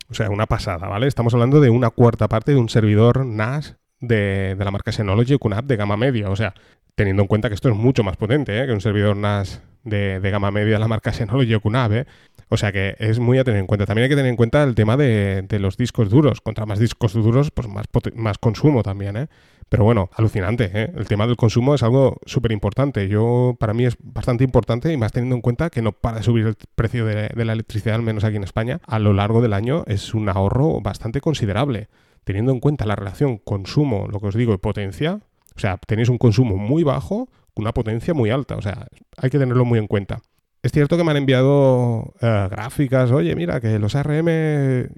O 0.09 0.13
sea, 0.13 0.29
una 0.29 0.47
pasada, 0.47 0.87
¿vale? 0.87 1.07
Estamos 1.07 1.33
hablando 1.33 1.61
de 1.61 1.69
una 1.69 1.91
cuarta 1.91 2.27
parte 2.27 2.51
de 2.51 2.57
un 2.57 2.69
servidor 2.69 3.25
NAS 3.25 3.77
de, 3.99 4.55
la 4.57 4.71
marca 4.71 4.91
Synology 4.91 5.35
o 5.35 5.39
QNAP 5.39 5.65
de 5.65 5.75
gama 5.75 5.97
media. 5.97 6.29
O 6.29 6.35
sea, 6.35 6.53
teniendo 6.95 7.21
en 7.21 7.27
cuenta 7.27 7.47
que 7.49 7.55
esto 7.55 7.69
es 7.69 7.75
mucho 7.75 8.03
más 8.03 8.17
potente 8.17 8.59
¿eh? 8.59 8.65
que 8.65 8.73
un 8.73 8.81
servidor 8.81 9.15
NAS 9.15 9.61
de, 9.83 10.19
gama 10.31 10.51
media 10.51 10.73
de 10.73 10.79
la 10.79 10.87
marca 10.87 11.13
Synology 11.13 11.53
o 11.53 11.61
QNAP. 11.61 11.91
¿eh? 11.91 12.05
O 12.49 12.57
sea 12.57 12.71
que 12.71 12.95
es 12.97 13.19
muy 13.19 13.37
a 13.37 13.43
tener 13.43 13.59
en 13.59 13.67
cuenta. 13.67 13.85
También 13.85 14.05
hay 14.05 14.09
que 14.09 14.15
tener 14.15 14.29
en 14.29 14.35
cuenta 14.35 14.63
el 14.63 14.73
tema 14.73 14.97
de, 14.97 15.45
los 15.59 15.77
discos 15.77 16.09
duros. 16.09 16.41
Contra 16.41 16.65
más 16.65 16.79
discos 16.79 17.13
duros, 17.13 17.51
pues 17.51 17.67
más, 17.67 17.85
más 18.15 18.39
consumo 18.39 18.81
también. 18.81 19.15
¿eh? 19.15 19.27
Pero 19.69 19.83
bueno, 19.83 20.09
alucinante. 20.13 20.71
¿eh? 20.73 20.91
El 20.95 21.07
tema 21.07 21.27
del 21.27 21.37
consumo 21.37 21.75
es 21.75 21.83
algo 21.83 22.17
súper 22.25 22.51
importante. 22.51 23.07
Yo, 23.07 23.55
para 23.59 23.73
mí 23.73 23.85
es 23.85 23.95
bastante 24.01 24.43
importante 24.43 24.91
y 24.91 24.97
más 24.97 25.11
teniendo 25.11 25.35
en 25.35 25.41
cuenta 25.41 25.69
que 25.69 25.83
no 25.83 25.91
para 25.91 26.17
de 26.17 26.23
subir 26.23 26.47
el 26.47 26.55
precio 26.75 27.05
de, 27.05 27.29
la 27.35 27.53
electricidad, 27.53 27.95
al 27.95 28.01
menos 28.01 28.23
aquí 28.23 28.35
en 28.35 28.43
España, 28.43 28.81
a 28.85 28.97
lo 28.97 29.13
largo 29.13 29.41
del 29.41 29.53
año 29.53 29.83
es 29.85 30.15
un 30.15 30.27
ahorro 30.27 30.81
bastante 30.81 31.21
considerable. 31.21 31.87
Teniendo 32.23 32.51
en 32.51 32.59
cuenta 32.59 32.85
la 32.85 32.95
relación 32.95 33.37
consumo, 33.37 34.07
lo 34.07 34.19
que 34.19 34.27
os 34.27 34.35
digo, 34.35 34.53
y 34.53 34.57
potencia, 34.57 35.19
o 35.55 35.59
sea, 35.59 35.77
tenéis 35.77 36.09
un 36.09 36.17
consumo 36.17 36.57
muy 36.57 36.83
bajo, 36.83 37.29
una 37.55 37.71
potencia 37.71 38.13
muy 38.13 38.31
alta. 38.31 38.55
O 38.55 38.61
sea, 38.61 38.87
hay 39.17 39.29
que 39.29 39.37
tenerlo 39.37 39.65
muy 39.65 39.77
en 39.77 39.87
cuenta. 39.87 40.21
Es 40.61 40.73
cierto 40.73 40.97
que 40.97 41.05
me 41.05 41.11
han 41.11 41.17
enviado 41.17 42.13
eh, 42.21 42.47
gráficas, 42.51 43.11
oye, 43.11 43.33
mira, 43.33 43.61
que 43.61 43.79
los 43.79 43.95
ARM, 43.95 44.27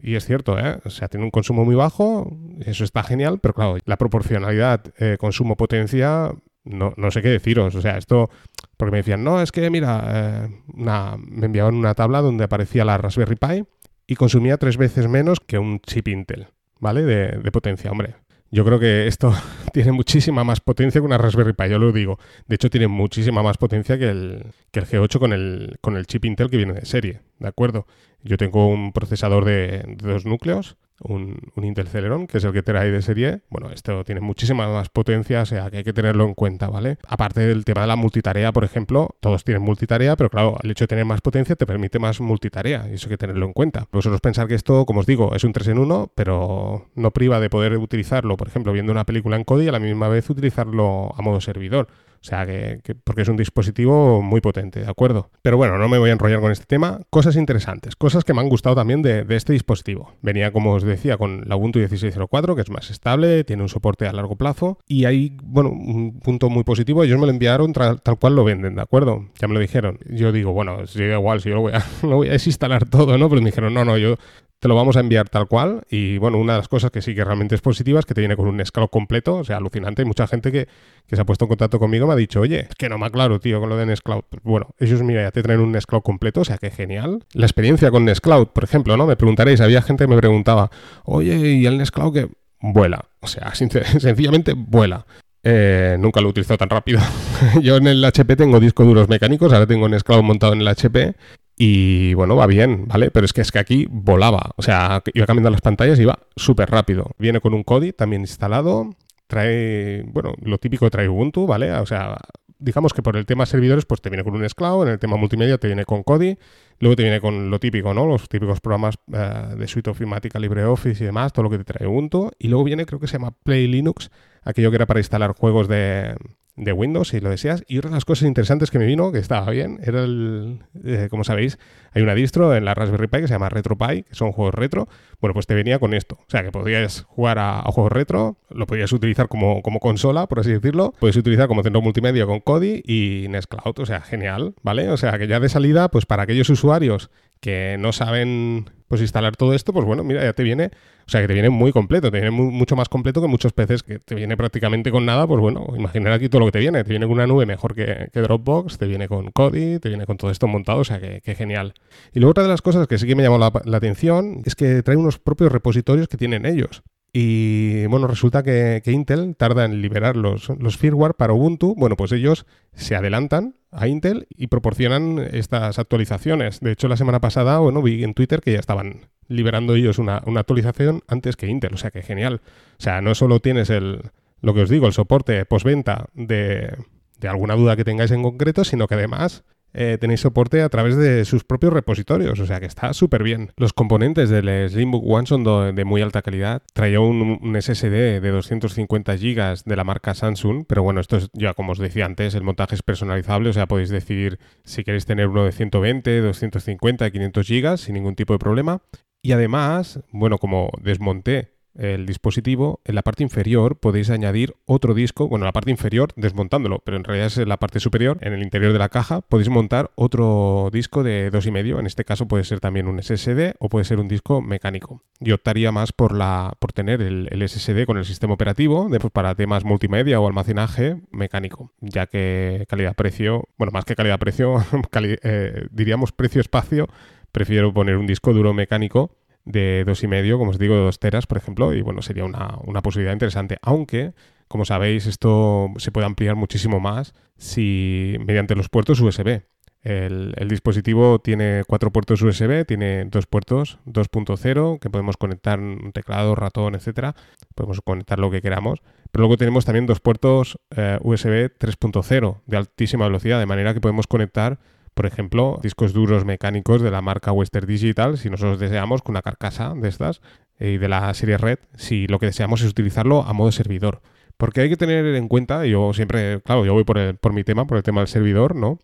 y 0.02 0.16
es 0.16 0.26
cierto, 0.26 0.58
¿eh? 0.58 0.80
o 0.84 0.90
sea, 0.90 1.08
tiene 1.08 1.24
un 1.24 1.30
consumo 1.30 1.64
muy 1.66 1.76
bajo, 1.76 2.36
eso 2.62 2.84
está 2.84 3.04
genial, 3.04 3.40
pero 3.40 3.54
claro, 3.54 3.78
la 3.86 3.98
proporcionalidad 3.98 4.82
eh, 4.98 5.18
consumo-potencia, 5.20 6.32
no, 6.64 6.94
no, 6.98 7.12
sé 7.12 7.22
qué 7.22 7.30
deciros, 7.30 7.76
o 7.76 7.82
sea, 7.82 7.98
esto, 7.98 8.32
porque 8.76 8.92
me 8.92 8.98
decían, 8.98 9.24
no, 9.24 9.40
es 9.40 9.52
que, 9.52 9.70
mira, 9.70 10.04
eh, 10.08 10.50
me 10.74 11.46
enviaban 11.46 11.76
una 11.76 11.94
tabla 11.94 12.22
donde 12.22 12.46
aparecía 12.46 12.84
la 12.84 12.98
Raspberry 12.98 13.36
Pi 13.36 13.64
y 14.08 14.16
consumía 14.16 14.58
tres 14.58 14.78
veces 14.78 15.08
menos 15.08 15.40
que 15.40 15.60
un 15.60 15.80
chip 15.82 16.08
Intel, 16.08 16.48
¿vale? 16.80 17.04
De, 17.04 17.38
de 17.38 17.52
potencia, 17.52 17.92
hombre. 17.92 18.16
Yo 18.52 18.66
creo 18.66 18.80
que 18.80 19.08
esto 19.08 19.34
tiene 19.74 19.94
muchísima 19.94 20.44
más 20.44 20.60
potencia 20.60 21.00
que 21.00 21.06
una 21.06 21.18
Raspberry 21.18 21.54
Pi, 21.54 21.70
yo 21.70 21.80
lo 21.80 21.92
digo. 21.92 22.20
De 22.48 22.56
hecho, 22.56 22.70
tiene 22.70 22.88
muchísima 22.88 23.42
más 23.42 23.58
potencia 23.58 23.98
que 23.98 24.10
el, 24.10 24.46
que 24.72 24.80
el 24.82 24.86
G8 24.86 25.20
con 25.20 25.34
el, 25.34 25.78
con 25.82 25.96
el 25.96 26.06
chip 26.06 26.26
Intel 26.26 26.50
que 26.50 26.58
viene 26.58 26.74
de 26.74 26.86
serie, 26.86 27.22
¿de 27.40 27.48
acuerdo? 27.48 27.88
Yo 28.24 28.38
tengo 28.38 28.68
un 28.68 28.92
procesador 28.92 29.46
de, 29.46 29.84
de 29.88 30.12
dos 30.12 30.26
núcleos 30.26 30.78
un, 31.04 31.40
Intel 31.62 31.88
Celeron, 31.88 32.28
que 32.28 32.38
es 32.38 32.44
el 32.44 32.54
que 32.54 32.64
trae 32.64 32.92
de 32.92 33.02
serie, 33.02 33.42
bueno, 33.50 33.70
esto 33.72 34.04
tiene 34.04 34.22
muchísima 34.22 34.68
más 34.68 34.90
potencia, 34.90 35.42
o 35.42 35.46
sea 35.46 35.70
que 35.70 35.78
hay 35.78 35.84
que 35.84 35.94
tenerlo 35.94 36.26
en 36.26 36.34
cuenta, 36.34 36.70
¿vale? 36.70 36.98
Aparte 37.08 37.42
del 37.42 37.66
tema 37.66 37.82
de 37.82 37.88
la 37.88 37.96
multitarea, 37.96 38.52
por 38.52 38.64
ejemplo, 38.64 39.16
todos 39.20 39.44
tienen 39.44 39.64
multitarea, 39.64 40.16
pero 40.16 40.30
claro, 40.30 40.58
el 40.64 40.72
hecho 40.72 40.84
de 40.84 40.90
tener 40.90 41.06
más 41.06 41.22
potencia 41.22 41.56
te 41.56 41.66
permite 41.66 42.00
más 42.00 42.20
multitarea, 42.20 42.88
y 42.90 42.96
eso 42.96 43.08
hay 43.08 43.12
que 43.12 43.18
tenerlo 43.18 43.46
en 43.46 43.54
cuenta. 43.54 43.88
Vosotros 43.92 44.22
pensar 44.22 44.48
que 44.48 44.56
esto, 44.56 44.86
como 44.86 45.02
os 45.02 45.06
digo, 45.06 45.36
es 45.36 45.44
un 45.44 45.54
3 45.54 45.70
en 45.70 45.78
1, 45.80 46.12
pero 46.16 46.88
no 46.96 47.12
priva 47.12 47.40
de 47.40 47.50
poder 47.50 47.78
utilizarlo, 47.78 48.38
por 48.38 48.48
ejemplo, 48.48 48.74
viendo 48.74 48.92
una 48.92 49.06
película 49.06 49.36
en 49.36 49.44
Kodi 49.44 49.66
y 49.66 49.68
a 49.70 49.72
la 49.72 49.80
misma 49.80 50.08
vez 50.08 50.30
utilizarlo 50.30 51.14
a 51.16 51.22
modo 51.22 51.42
servidor. 51.42 51.88
O 52.22 52.24
sea, 52.24 52.46
que, 52.46 52.80
porque 53.04 53.24
es 53.24 53.28
un 53.30 53.38
dispositivo 53.38 54.22
muy 54.22 54.42
potente, 54.42 54.82
¿de 54.82 54.90
acuerdo? 54.90 55.32
Pero 55.42 55.58
bueno, 55.58 55.80
no 55.80 55.90
me 55.90 55.98
voy 55.98 56.12
a 56.12 56.14
enrollar 56.14 56.40
con 56.40 56.52
este 56.52 56.66
tema. 56.66 57.00
Cosas 57.10 57.36
interesantes, 57.36 57.96
cosas 57.96 58.24
que 58.24 58.36
me 58.36 58.42
han 58.42 58.50
gustado 58.50 58.76
también 58.76 59.02
de, 59.02 59.26
este 59.30 59.54
dispositivo. 59.54 60.14
Venía, 60.22 60.52
como 60.52 60.74
os 60.74 60.84
decía, 60.84 61.18
con 61.18 61.44
la 61.48 61.56
Ubuntu 61.56 61.80
16.04, 61.80 62.54
que 62.54 62.62
es 62.62 62.70
más 62.70 62.92
estable, 62.92 63.44
tiene 63.44 63.64
un 63.64 63.70
soporte 63.70 64.08
a 64.08 64.14
largo 64.14 64.36
plazo. 64.36 64.78
Y 64.88 65.06
hay, 65.06 65.36
bueno, 65.44 65.72
un 65.72 66.20
punto 66.20 66.50
muy 66.50 66.64
positivo, 66.64 67.04
ellos 67.04 67.20
me 67.20 67.26
lo 67.26 67.32
enviaron 67.32 67.74
tal 67.74 68.20
cual 68.20 68.36
lo 68.36 68.44
venden, 68.44 68.76
¿de 68.76 68.82
acuerdo? 68.82 69.26
Ya 69.40 69.48
me 69.48 69.56
lo 69.56 69.60
dijeron. 69.60 69.98
Yo 70.08 70.32
digo, 70.32 70.54
bueno, 70.54 70.86
si 70.86 71.02
igual, 71.02 71.42
si 71.42 71.50
yo 71.50 71.56
lo 71.56 71.62
voy 71.62 71.74
a, 71.74 71.84
lo 72.04 72.18
voy 72.18 72.30
a 72.30 72.34
desinstalar 72.34 72.88
todo, 72.88 73.18
¿no? 73.18 73.30
Pero 73.30 73.42
me 73.42 73.50
dijeron, 73.50 73.74
no, 73.74 73.84
no, 73.84 73.98
yo 73.98 74.18
te 74.62 74.68
lo 74.68 74.76
vamos 74.76 74.96
a 74.96 75.00
enviar 75.00 75.28
tal 75.28 75.48
cual. 75.48 75.82
Y 75.90 76.20
bueno, 76.20 76.38
una 76.38 76.54
de 76.54 76.60
las 76.60 76.68
cosas 76.68 76.92
que 76.92 77.02
sí 77.02 77.16
que 77.16 77.26
realmente 77.26 77.56
es 77.56 77.62
positiva 77.62 78.00
es 78.00 78.06
que 78.06 78.14
te 78.14 78.22
viene 78.22 78.36
con 78.36 78.48
un 78.48 78.62
escalo 78.62 78.90
completo, 78.90 79.38
o 79.38 79.44
sea, 79.44 79.58
alucinante. 79.58 80.06
Mucha 80.06 80.28
gente 80.28 80.52
que, 80.52 80.68
se 81.12 81.20
ha 81.20 81.26
puesto 81.26 81.46
en 81.46 81.50
contacto 81.50 81.80
conmigo 81.80 82.06
me 82.06 82.14
ha 82.14 82.16
dicho, 82.16 82.42
oye, 82.42 82.68
es 82.70 82.76
que 82.76 82.88
no 82.88 83.00
me 83.00 83.08
aclaro, 83.08 83.40
tío, 83.40 83.60
con 83.60 83.70
lo 83.70 83.76
de 83.76 83.88
Nextcloud. 83.88 84.22
Pues 84.30 84.44
bueno, 84.44 84.70
ellos, 84.78 85.02
mira, 85.02 85.24
ya 85.24 85.32
te 85.32 85.42
traen 85.42 85.62
un 85.62 85.72
Nextcloud 85.72 86.04
completo, 86.04 86.42
o 86.42 86.46
sea, 86.46 86.60
que 86.60 86.70
genial. 86.70 87.26
La 87.34 87.48
experiencia 87.48 87.90
con 87.90 88.06
Nextcloud, 88.06 88.50
por 88.50 88.64
ejemplo, 88.64 88.96
¿no? 88.98 89.08
Me 89.08 89.16
preguntaréis, 89.16 89.62
había 89.62 89.82
gente 89.82 90.04
que 90.04 90.10
me 90.10 90.18
preguntaba, 90.18 90.70
oye, 91.06 91.36
¿y 91.38 91.66
el 91.66 91.80
Nextcloud 91.80 92.14
que 92.14 92.30
vuela? 92.60 93.06
O 93.20 93.28
sea, 93.28 93.56
sencillamente 93.56 94.54
vuela. 94.56 95.08
Eh, 95.44 95.98
nunca 96.00 96.22
lo 96.22 96.28
he 96.28 96.30
utilizado 96.30 96.60
tan 96.60 96.70
rápido. 96.70 97.00
Yo 97.64 97.78
en 97.78 97.88
el 97.88 98.06
HP 98.06 98.36
tengo 98.36 98.60
discos 98.60 98.86
duros 98.86 99.10
mecánicos, 99.10 99.52
ahora 99.54 99.66
tengo 99.66 99.90
Nextcloud 99.90 100.22
montado 100.22 100.54
en 100.54 100.62
el 100.62 100.68
HP 100.68 101.16
y 101.64 102.16
bueno, 102.16 102.36
va 102.36 102.48
bien, 102.48 102.88
¿vale? 102.88 103.12
Pero 103.12 103.24
es 103.24 103.34
que 103.34 103.42
es 103.42 103.52
que 103.52 103.60
aquí 103.60 103.86
volaba. 103.88 104.50
O 104.56 104.64
sea, 104.64 105.04
iba 105.14 105.28
cambiando 105.28 105.52
las 105.52 105.62
pantallas 105.62 106.00
y 106.00 106.02
iba 106.02 106.18
súper 106.36 106.72
rápido. 106.72 107.12
Viene 107.20 107.40
con 107.40 107.54
un 107.54 107.62
Kodi 107.64 107.94
también 107.94 108.24
instalado. 108.24 108.90
Trae, 109.28 110.02
bueno, 110.08 110.34
lo 110.42 110.58
típico 110.58 110.90
trae 110.90 111.08
Ubuntu, 111.08 111.46
¿vale? 111.46 111.72
O 111.74 111.86
sea, 111.86 112.18
digamos 112.58 112.94
que 112.94 113.04
por 113.04 113.16
el 113.16 113.28
tema 113.28 113.46
servidores, 113.46 113.86
pues 113.86 114.02
te 114.02 114.10
viene 114.10 114.24
con 114.24 114.34
un 114.34 114.50
Scloud, 114.50 114.88
en 114.88 114.94
el 114.94 114.98
tema 114.98 115.18
multimedia 115.18 115.60
te 115.60 115.68
viene 115.68 115.86
con 115.86 116.02
Kodi, 116.02 116.36
luego 116.80 116.96
te 116.96 117.04
viene 117.04 117.22
con 117.22 117.52
lo 117.52 117.60
típico, 117.60 117.94
¿no? 117.94 118.08
Los 118.08 118.28
típicos 118.28 118.60
programas 118.60 118.96
eh, 119.14 119.56
de 119.56 119.68
suite 119.68 119.92
ofimática, 119.92 120.40
LibreOffice 120.40 121.04
y 121.04 121.06
demás, 121.06 121.32
todo 121.32 121.44
lo 121.44 121.52
que 121.52 121.60
te 121.60 121.64
trae 121.64 121.88
Ubuntu. 121.88 122.32
Y 122.40 122.48
luego 122.48 122.64
viene, 122.64 122.88
creo 122.88 123.00
que 123.00 123.06
se 123.06 123.20
llama 123.20 123.36
Play 123.44 123.68
Linux, 123.68 124.10
aquello 124.42 124.72
que 124.72 124.78
era 124.78 124.88
para 124.88 125.00
instalar 125.00 125.36
juegos 125.36 125.68
de, 125.68 126.16
de 126.56 126.74
Windows, 126.74 127.10
si 127.10 127.20
lo 127.20 127.30
deseas. 127.30 127.64
Y 127.68 127.78
otra 127.78 127.90
de 127.90 127.96
las 127.96 128.06
cosas 128.06 128.28
interesantes 128.28 128.72
que 128.72 128.80
me 128.80 128.86
vino, 128.86 129.12
que 129.12 129.20
estaba 129.20 129.50
bien, 129.50 129.80
era 129.84 130.04
el, 130.04 130.60
eh, 130.84 131.08
como 131.10 131.24
sabéis, 131.24 131.58
hay 131.94 132.02
una 132.02 132.16
distro 132.16 132.56
en 132.56 132.66
la 132.66 132.74
Raspberry 132.74 133.08
Pi 133.08 133.22
que 133.22 133.28
se 133.28 133.34
llama 133.34 133.50
RetroPie, 133.50 134.04
que 134.04 134.16
son 134.16 134.32
juegos 134.32 134.54
retro. 134.54 134.88
Bueno, 135.20 135.34
pues 135.34 135.48
te 135.48 135.56
venía 135.56 135.80
con 135.80 135.94
esto. 135.94 136.18
O 136.20 136.30
sea, 136.30 136.44
que 136.44 136.52
podías 136.52 137.04
jugar 137.04 137.40
a, 137.40 137.62
juegos 137.64 137.92
retro, 137.92 138.38
lo 138.50 138.68
podías 138.68 138.92
utilizar 138.92 139.28
como, 139.28 139.62
como, 139.62 139.80
consola, 139.80 140.28
por 140.28 140.40
así 140.40 140.52
decirlo. 140.52 140.94
Puedes 141.00 141.16
utilizar 141.16 141.48
como 141.48 141.64
centro 141.64 141.82
multimedia 141.82 142.26
con 142.26 142.40
Kodi 142.40 142.82
y 142.86 143.28
Nextcloud. 143.30 143.80
O 143.80 143.86
sea, 143.86 144.02
genial, 144.02 144.54
¿vale? 144.62 144.90
O 144.90 144.98
sea, 144.98 145.18
que 145.18 145.28
ya 145.28 145.40
de 145.40 145.50
salida, 145.50 145.90
pues 145.90 146.06
para 146.06 146.24
aquellos 146.24 146.50
usuarios 146.50 147.10
que 147.42 147.76
no 147.80 147.92
saben 147.92 148.70
pues 148.88 149.02
instalar 149.02 149.38
todo 149.38 149.54
esto, 149.54 149.72
pues 149.72 149.86
bueno, 149.86 150.04
mira, 150.04 150.22
ya 150.22 150.34
te 150.34 150.44
viene, 150.44 150.70
o 151.08 151.10
sea, 151.10 151.22
que 151.22 151.28
te 151.28 151.34
viene 151.34 151.50
muy 151.50 151.72
completo, 151.72 152.12
te 152.12 152.20
viene 152.20 152.30
mucho 152.30 152.76
más 152.76 152.90
completo 152.90 153.22
que 153.22 153.28
muchos 153.28 153.54
PCs 153.54 153.84
que 153.84 154.00
te 154.00 154.16
viene 154.16 154.36
prácticamente 154.36 154.92
con 154.92 155.06
nada, 155.06 155.26
pues 155.26 155.40
bueno, 155.40 155.66
imaginar 155.78 156.12
aquí 156.12 156.28
todo 156.28 156.42
lo 156.42 156.48
que 156.48 156.52
te 156.52 156.60
viene, 156.60 156.84
te 156.84 156.90
viene 156.90 157.06
con 157.06 157.14
una 157.14 157.26
nube 157.26 157.46
mejor 157.46 157.74
que, 157.74 158.10
Dropbox, 158.14 158.78
te 158.78 158.88
viene 158.88 159.08
con 159.08 159.32
Kodi, 159.32 159.80
te 159.80 159.88
viene 159.88 160.06
con 160.06 160.18
todo 160.18 160.30
esto 160.30 160.48
montado, 160.48 160.80
o 160.80 160.84
sea, 160.84 161.00
que, 161.00 161.36
genial. 161.36 161.74
Y 162.14 162.20
luego 162.20 162.32
otra 162.32 162.44
de 162.44 162.50
las 162.50 162.62
cosas 162.62 162.86
que 162.88 162.98
sí 162.98 163.08
que 163.08 163.16
me 163.16 163.24
llamó 163.24 163.38
la 163.38 163.78
atención 163.78 164.42
es 164.46 164.56
que 164.56 164.84
trae 164.84 164.98
unos 164.98 165.20
propios 165.20 165.54
repositorios 165.54 166.10
que 166.10 166.18
tienen 166.18 166.46
ellos. 166.46 166.84
Y 167.14 167.86
bueno, 167.88 168.08
resulta 168.08 168.42
que, 168.42 168.82
Intel 168.86 169.36
tarda 169.36 169.66
en 169.66 169.82
liberar 169.82 170.16
los, 170.16 170.48
los, 170.60 170.78
firmware 170.78 171.14
para 171.14 171.34
Ubuntu. 171.34 171.76
Bueno, 171.76 171.98
pues 171.98 172.14
ellos 172.14 172.46
se 172.74 172.96
adelantan 172.96 173.56
a 173.72 173.88
Intel 173.90 174.28
y 174.30 174.48
proporcionan 174.48 175.20
estas 175.20 175.78
actualizaciones. 175.78 176.62
De 176.62 176.72
hecho, 176.72 176.88
la 176.88 176.96
semana 176.96 177.20
pasada, 177.20 177.60
bueno, 177.60 177.82
vi 177.82 178.04
en 178.04 178.14
Twitter 178.14 178.40
que 178.40 178.54
ya 178.54 178.60
estaban 178.60 179.10
liberando 179.28 179.76
ellos 179.76 180.00
una, 180.00 180.22
una 180.26 180.40
actualización 180.42 181.02
antes 181.08 181.36
que 181.36 181.48
Intel. 181.48 181.74
O 181.74 181.78
sea, 181.78 181.92
que 181.92 182.02
genial. 182.02 182.42
O 182.80 182.82
sea, 182.82 183.02
no 183.02 183.14
solo 183.14 183.42
tienes 183.42 183.70
el, 183.70 184.12
lo 184.40 184.54
que 184.54 184.62
os 184.62 184.70
digo, 184.70 184.88
el 184.88 184.94
soporte 184.94 185.44
postventa 185.46 186.08
de, 186.14 186.78
de 187.20 187.28
alguna 187.28 187.56
duda 187.56 187.76
que 187.76 187.84
tengáis 187.84 188.12
en 188.12 188.24
concreto, 188.24 188.64
sino 188.64 188.88
que 188.88 188.96
además 188.96 189.44
eh, 189.74 189.98
tenéis 190.00 190.22
soporte 190.22 190.62
a 190.62 190.70
través 190.70 190.98
de 190.98 191.26
sus 191.26 191.44
propios 191.44 191.74
repositorios, 191.74 192.40
o 192.40 192.46
sea 192.46 192.60
que 192.60 192.66
está 192.66 192.94
súper 192.94 193.24
bien. 193.24 193.52
Los 193.58 193.74
componentes 193.74 194.30
del 194.30 194.70
Slimbook 194.70 195.04
One 195.08 195.28
son 195.28 195.44
de, 195.76 195.86
muy 195.86 196.02
alta 196.02 196.22
calidad. 196.22 196.62
Traía 196.74 197.00
un, 197.00 197.40
SSD 197.60 198.22
de 198.22 198.30
250 198.30 199.16
GB 199.16 199.64
de 199.66 199.76
la 199.76 199.84
marca 199.84 200.14
Samsung, 200.14 200.66
pero 200.68 200.84
bueno, 200.84 201.00
esto 201.00 201.18
es 201.18 201.30
ya 201.34 201.54
como 201.54 201.72
os 201.72 201.80
decía 201.80 202.06
antes, 202.06 202.36
el 202.36 202.44
montaje 202.44 202.76
es 202.76 202.84
personalizable, 202.84 203.50
o 203.50 203.54
sea, 203.54 203.68
podéis 203.68 203.90
decidir 203.90 204.40
si 204.64 204.84
queréis 204.84 205.06
tener 205.06 205.28
uno 205.28 205.46
de 205.46 205.52
120, 205.52 206.22
250, 206.22 207.12
500 207.12 207.48
GB 207.48 207.78
sin 207.78 207.94
ningún 207.96 208.16
tipo 208.16 208.34
de 208.34 208.40
problema. 208.40 208.82
Y 209.24 209.34
además, 209.34 210.00
bueno, 210.12 210.40
como 210.40 210.72
desmonté 210.82 211.51
el 211.76 212.06
dispositivo, 212.06 212.82
en 212.86 212.96
la 212.96 213.02
parte 213.02 213.24
inferior 213.24 213.78
podéis 213.78 214.10
añadir 214.10 214.56
otro 214.66 214.94
disco, 214.94 215.28
bueno, 215.28 215.46
la 215.46 215.52
parte 215.52 215.72
inferior 215.72 216.12
desmontándolo, 216.16 216.80
pero 216.84 216.98
en 216.98 217.04
realidad 217.04 217.28
es 217.28 217.38
la 217.38 217.58
parte 217.58 217.80
superior, 217.80 218.18
en 218.22 218.34
el 218.34 218.44
interior 218.44 218.74
de 218.74 218.80
la 218.80 218.90
caja, 218.90 219.22
podéis 219.22 219.50
montar 219.50 219.92
otro 219.96 220.70
disco 220.72 221.04
de 221.04 221.32
2,5, 221.32 221.80
en 221.80 221.86
este 221.86 222.06
caso 222.06 222.28
puede 222.28 222.44
ser 222.44 222.60
también 222.60 222.88
un 222.88 223.02
SSD 223.02 223.56
o 223.60 223.70
puede 223.70 223.86
ser 223.86 224.00
un 224.00 224.08
disco 224.08 224.42
mecánico. 224.42 225.04
Yo 225.20 225.36
optaría 225.36 225.72
más 225.72 225.92
por, 225.92 226.16
la, 226.16 226.54
por 226.60 226.74
tener 226.74 227.02
el, 227.02 227.30
SSD 227.48 227.86
con 227.86 227.98
el 227.98 228.06
sistema 228.06 228.34
operativo 228.34 228.90
para 229.14 229.36
temas 229.36 229.64
multimedia 229.64 230.20
o 230.20 230.28
almacenaje 230.28 231.02
mecánico, 231.12 231.72
ya 231.80 232.08
que 232.08 232.66
calidad-precio, 232.68 233.48
bueno, 233.58 233.72
más 233.72 233.86
que 233.86 233.96
calidad-precio, 233.96 234.64
eh, 235.24 235.68
diríamos 235.72 236.12
precio-espacio, 236.12 236.88
prefiero 237.32 237.74
poner 237.74 237.98
un 237.98 238.08
disco 238.08 238.34
duro 238.34 238.54
mecánico 238.54 239.12
de 239.46 239.84
dos 239.86 240.04
y 240.04 240.08
medio, 240.08 240.38
como 240.38 240.52
os 240.52 240.60
digo, 240.60 240.76
de 240.76 240.82
dos 240.82 241.00
teras, 241.00 241.28
por 241.28 241.38
ejemplo, 241.38 241.74
y 241.74 241.82
bueno, 241.82 242.02
sería 242.02 242.26
una, 242.26 242.82
posibilidad 242.82 243.14
interesante. 243.14 243.58
Aunque, 243.62 244.14
como 244.48 244.66
sabéis, 244.66 245.08
esto 245.08 245.70
se 245.78 245.92
puede 245.92 246.06
ampliar 246.06 246.36
muchísimo 246.36 246.80
más 246.80 247.14
si 247.38 248.16
mediante 248.26 248.56
los 248.56 248.70
puertos 248.70 249.00
USB. 249.00 249.42
El, 249.84 250.48
dispositivo 250.48 251.20
tiene 251.20 251.64
cuatro 251.68 251.92
puertos 251.92 252.22
USB, 252.22 252.66
tiene 252.68 253.06
dos 253.06 253.26
puertos 253.26 253.80
2.0 253.88 254.80
que 254.80 254.90
podemos 254.92 255.18
conectar 255.18 255.60
un 255.60 255.92
teclado, 255.92 256.36
ratón, 256.36 256.76
etcétera. 256.76 257.16
Podemos 257.56 257.82
conectar 257.82 258.20
lo 258.20 258.30
que 258.30 258.42
queramos. 258.42 258.82
Pero 259.12 259.24
luego 259.24 259.38
tenemos 259.38 259.66
también 259.66 259.88
dos 259.88 260.00
puertos 260.00 260.60
eh, 260.76 261.00
USB 261.02 261.52
3.0 261.58 262.42
de 262.46 262.58
altísima 262.58 263.06
velocidad, 263.06 263.40
de 263.40 263.48
manera 263.48 263.74
que 263.74 263.82
podemos 263.82 264.06
conectar 264.06 264.60
por 265.02 265.08
ejemplo, 265.08 265.60
discos 265.64 265.94
duros 265.94 266.26
mecánicos 266.26 266.80
de 266.80 266.92
la 266.92 267.02
marca 267.02 267.32
Western 267.32 267.66
Digital, 267.66 268.20
si 268.20 268.30
nosotros 268.30 268.60
deseamos 268.60 269.02
con 269.02 269.14
una 269.14 269.24
carcasa 269.24 269.74
de 269.76 269.90
estas 269.90 270.22
y 270.60 270.78
de 270.78 270.88
la 270.88 271.12
serie 271.16 271.40
Red, 271.40 271.58
si 271.76 272.06
lo 272.06 272.20
que 272.20 272.28
deseamos 272.28 272.62
es 272.62 272.70
utilizarlo 272.70 273.24
a 273.24 273.34
modo 273.34 273.52
servidor. 273.52 274.04
Porque 274.38 274.62
hay 274.62 274.70
que 274.70 274.78
tener 274.78 275.04
en 275.08 275.28
cuenta, 275.28 275.66
yo 275.66 275.92
siempre, 275.94 276.40
claro, 276.42 276.68
yo 276.68 276.74
voy 276.74 276.84
por, 276.84 277.18
por 277.18 277.34
mi 277.34 277.44
tema, 277.44 277.66
por 277.66 277.78
el 277.78 277.84
tema 277.84 278.02
del 278.02 278.10
servidor, 278.10 278.56
¿no? 278.56 278.78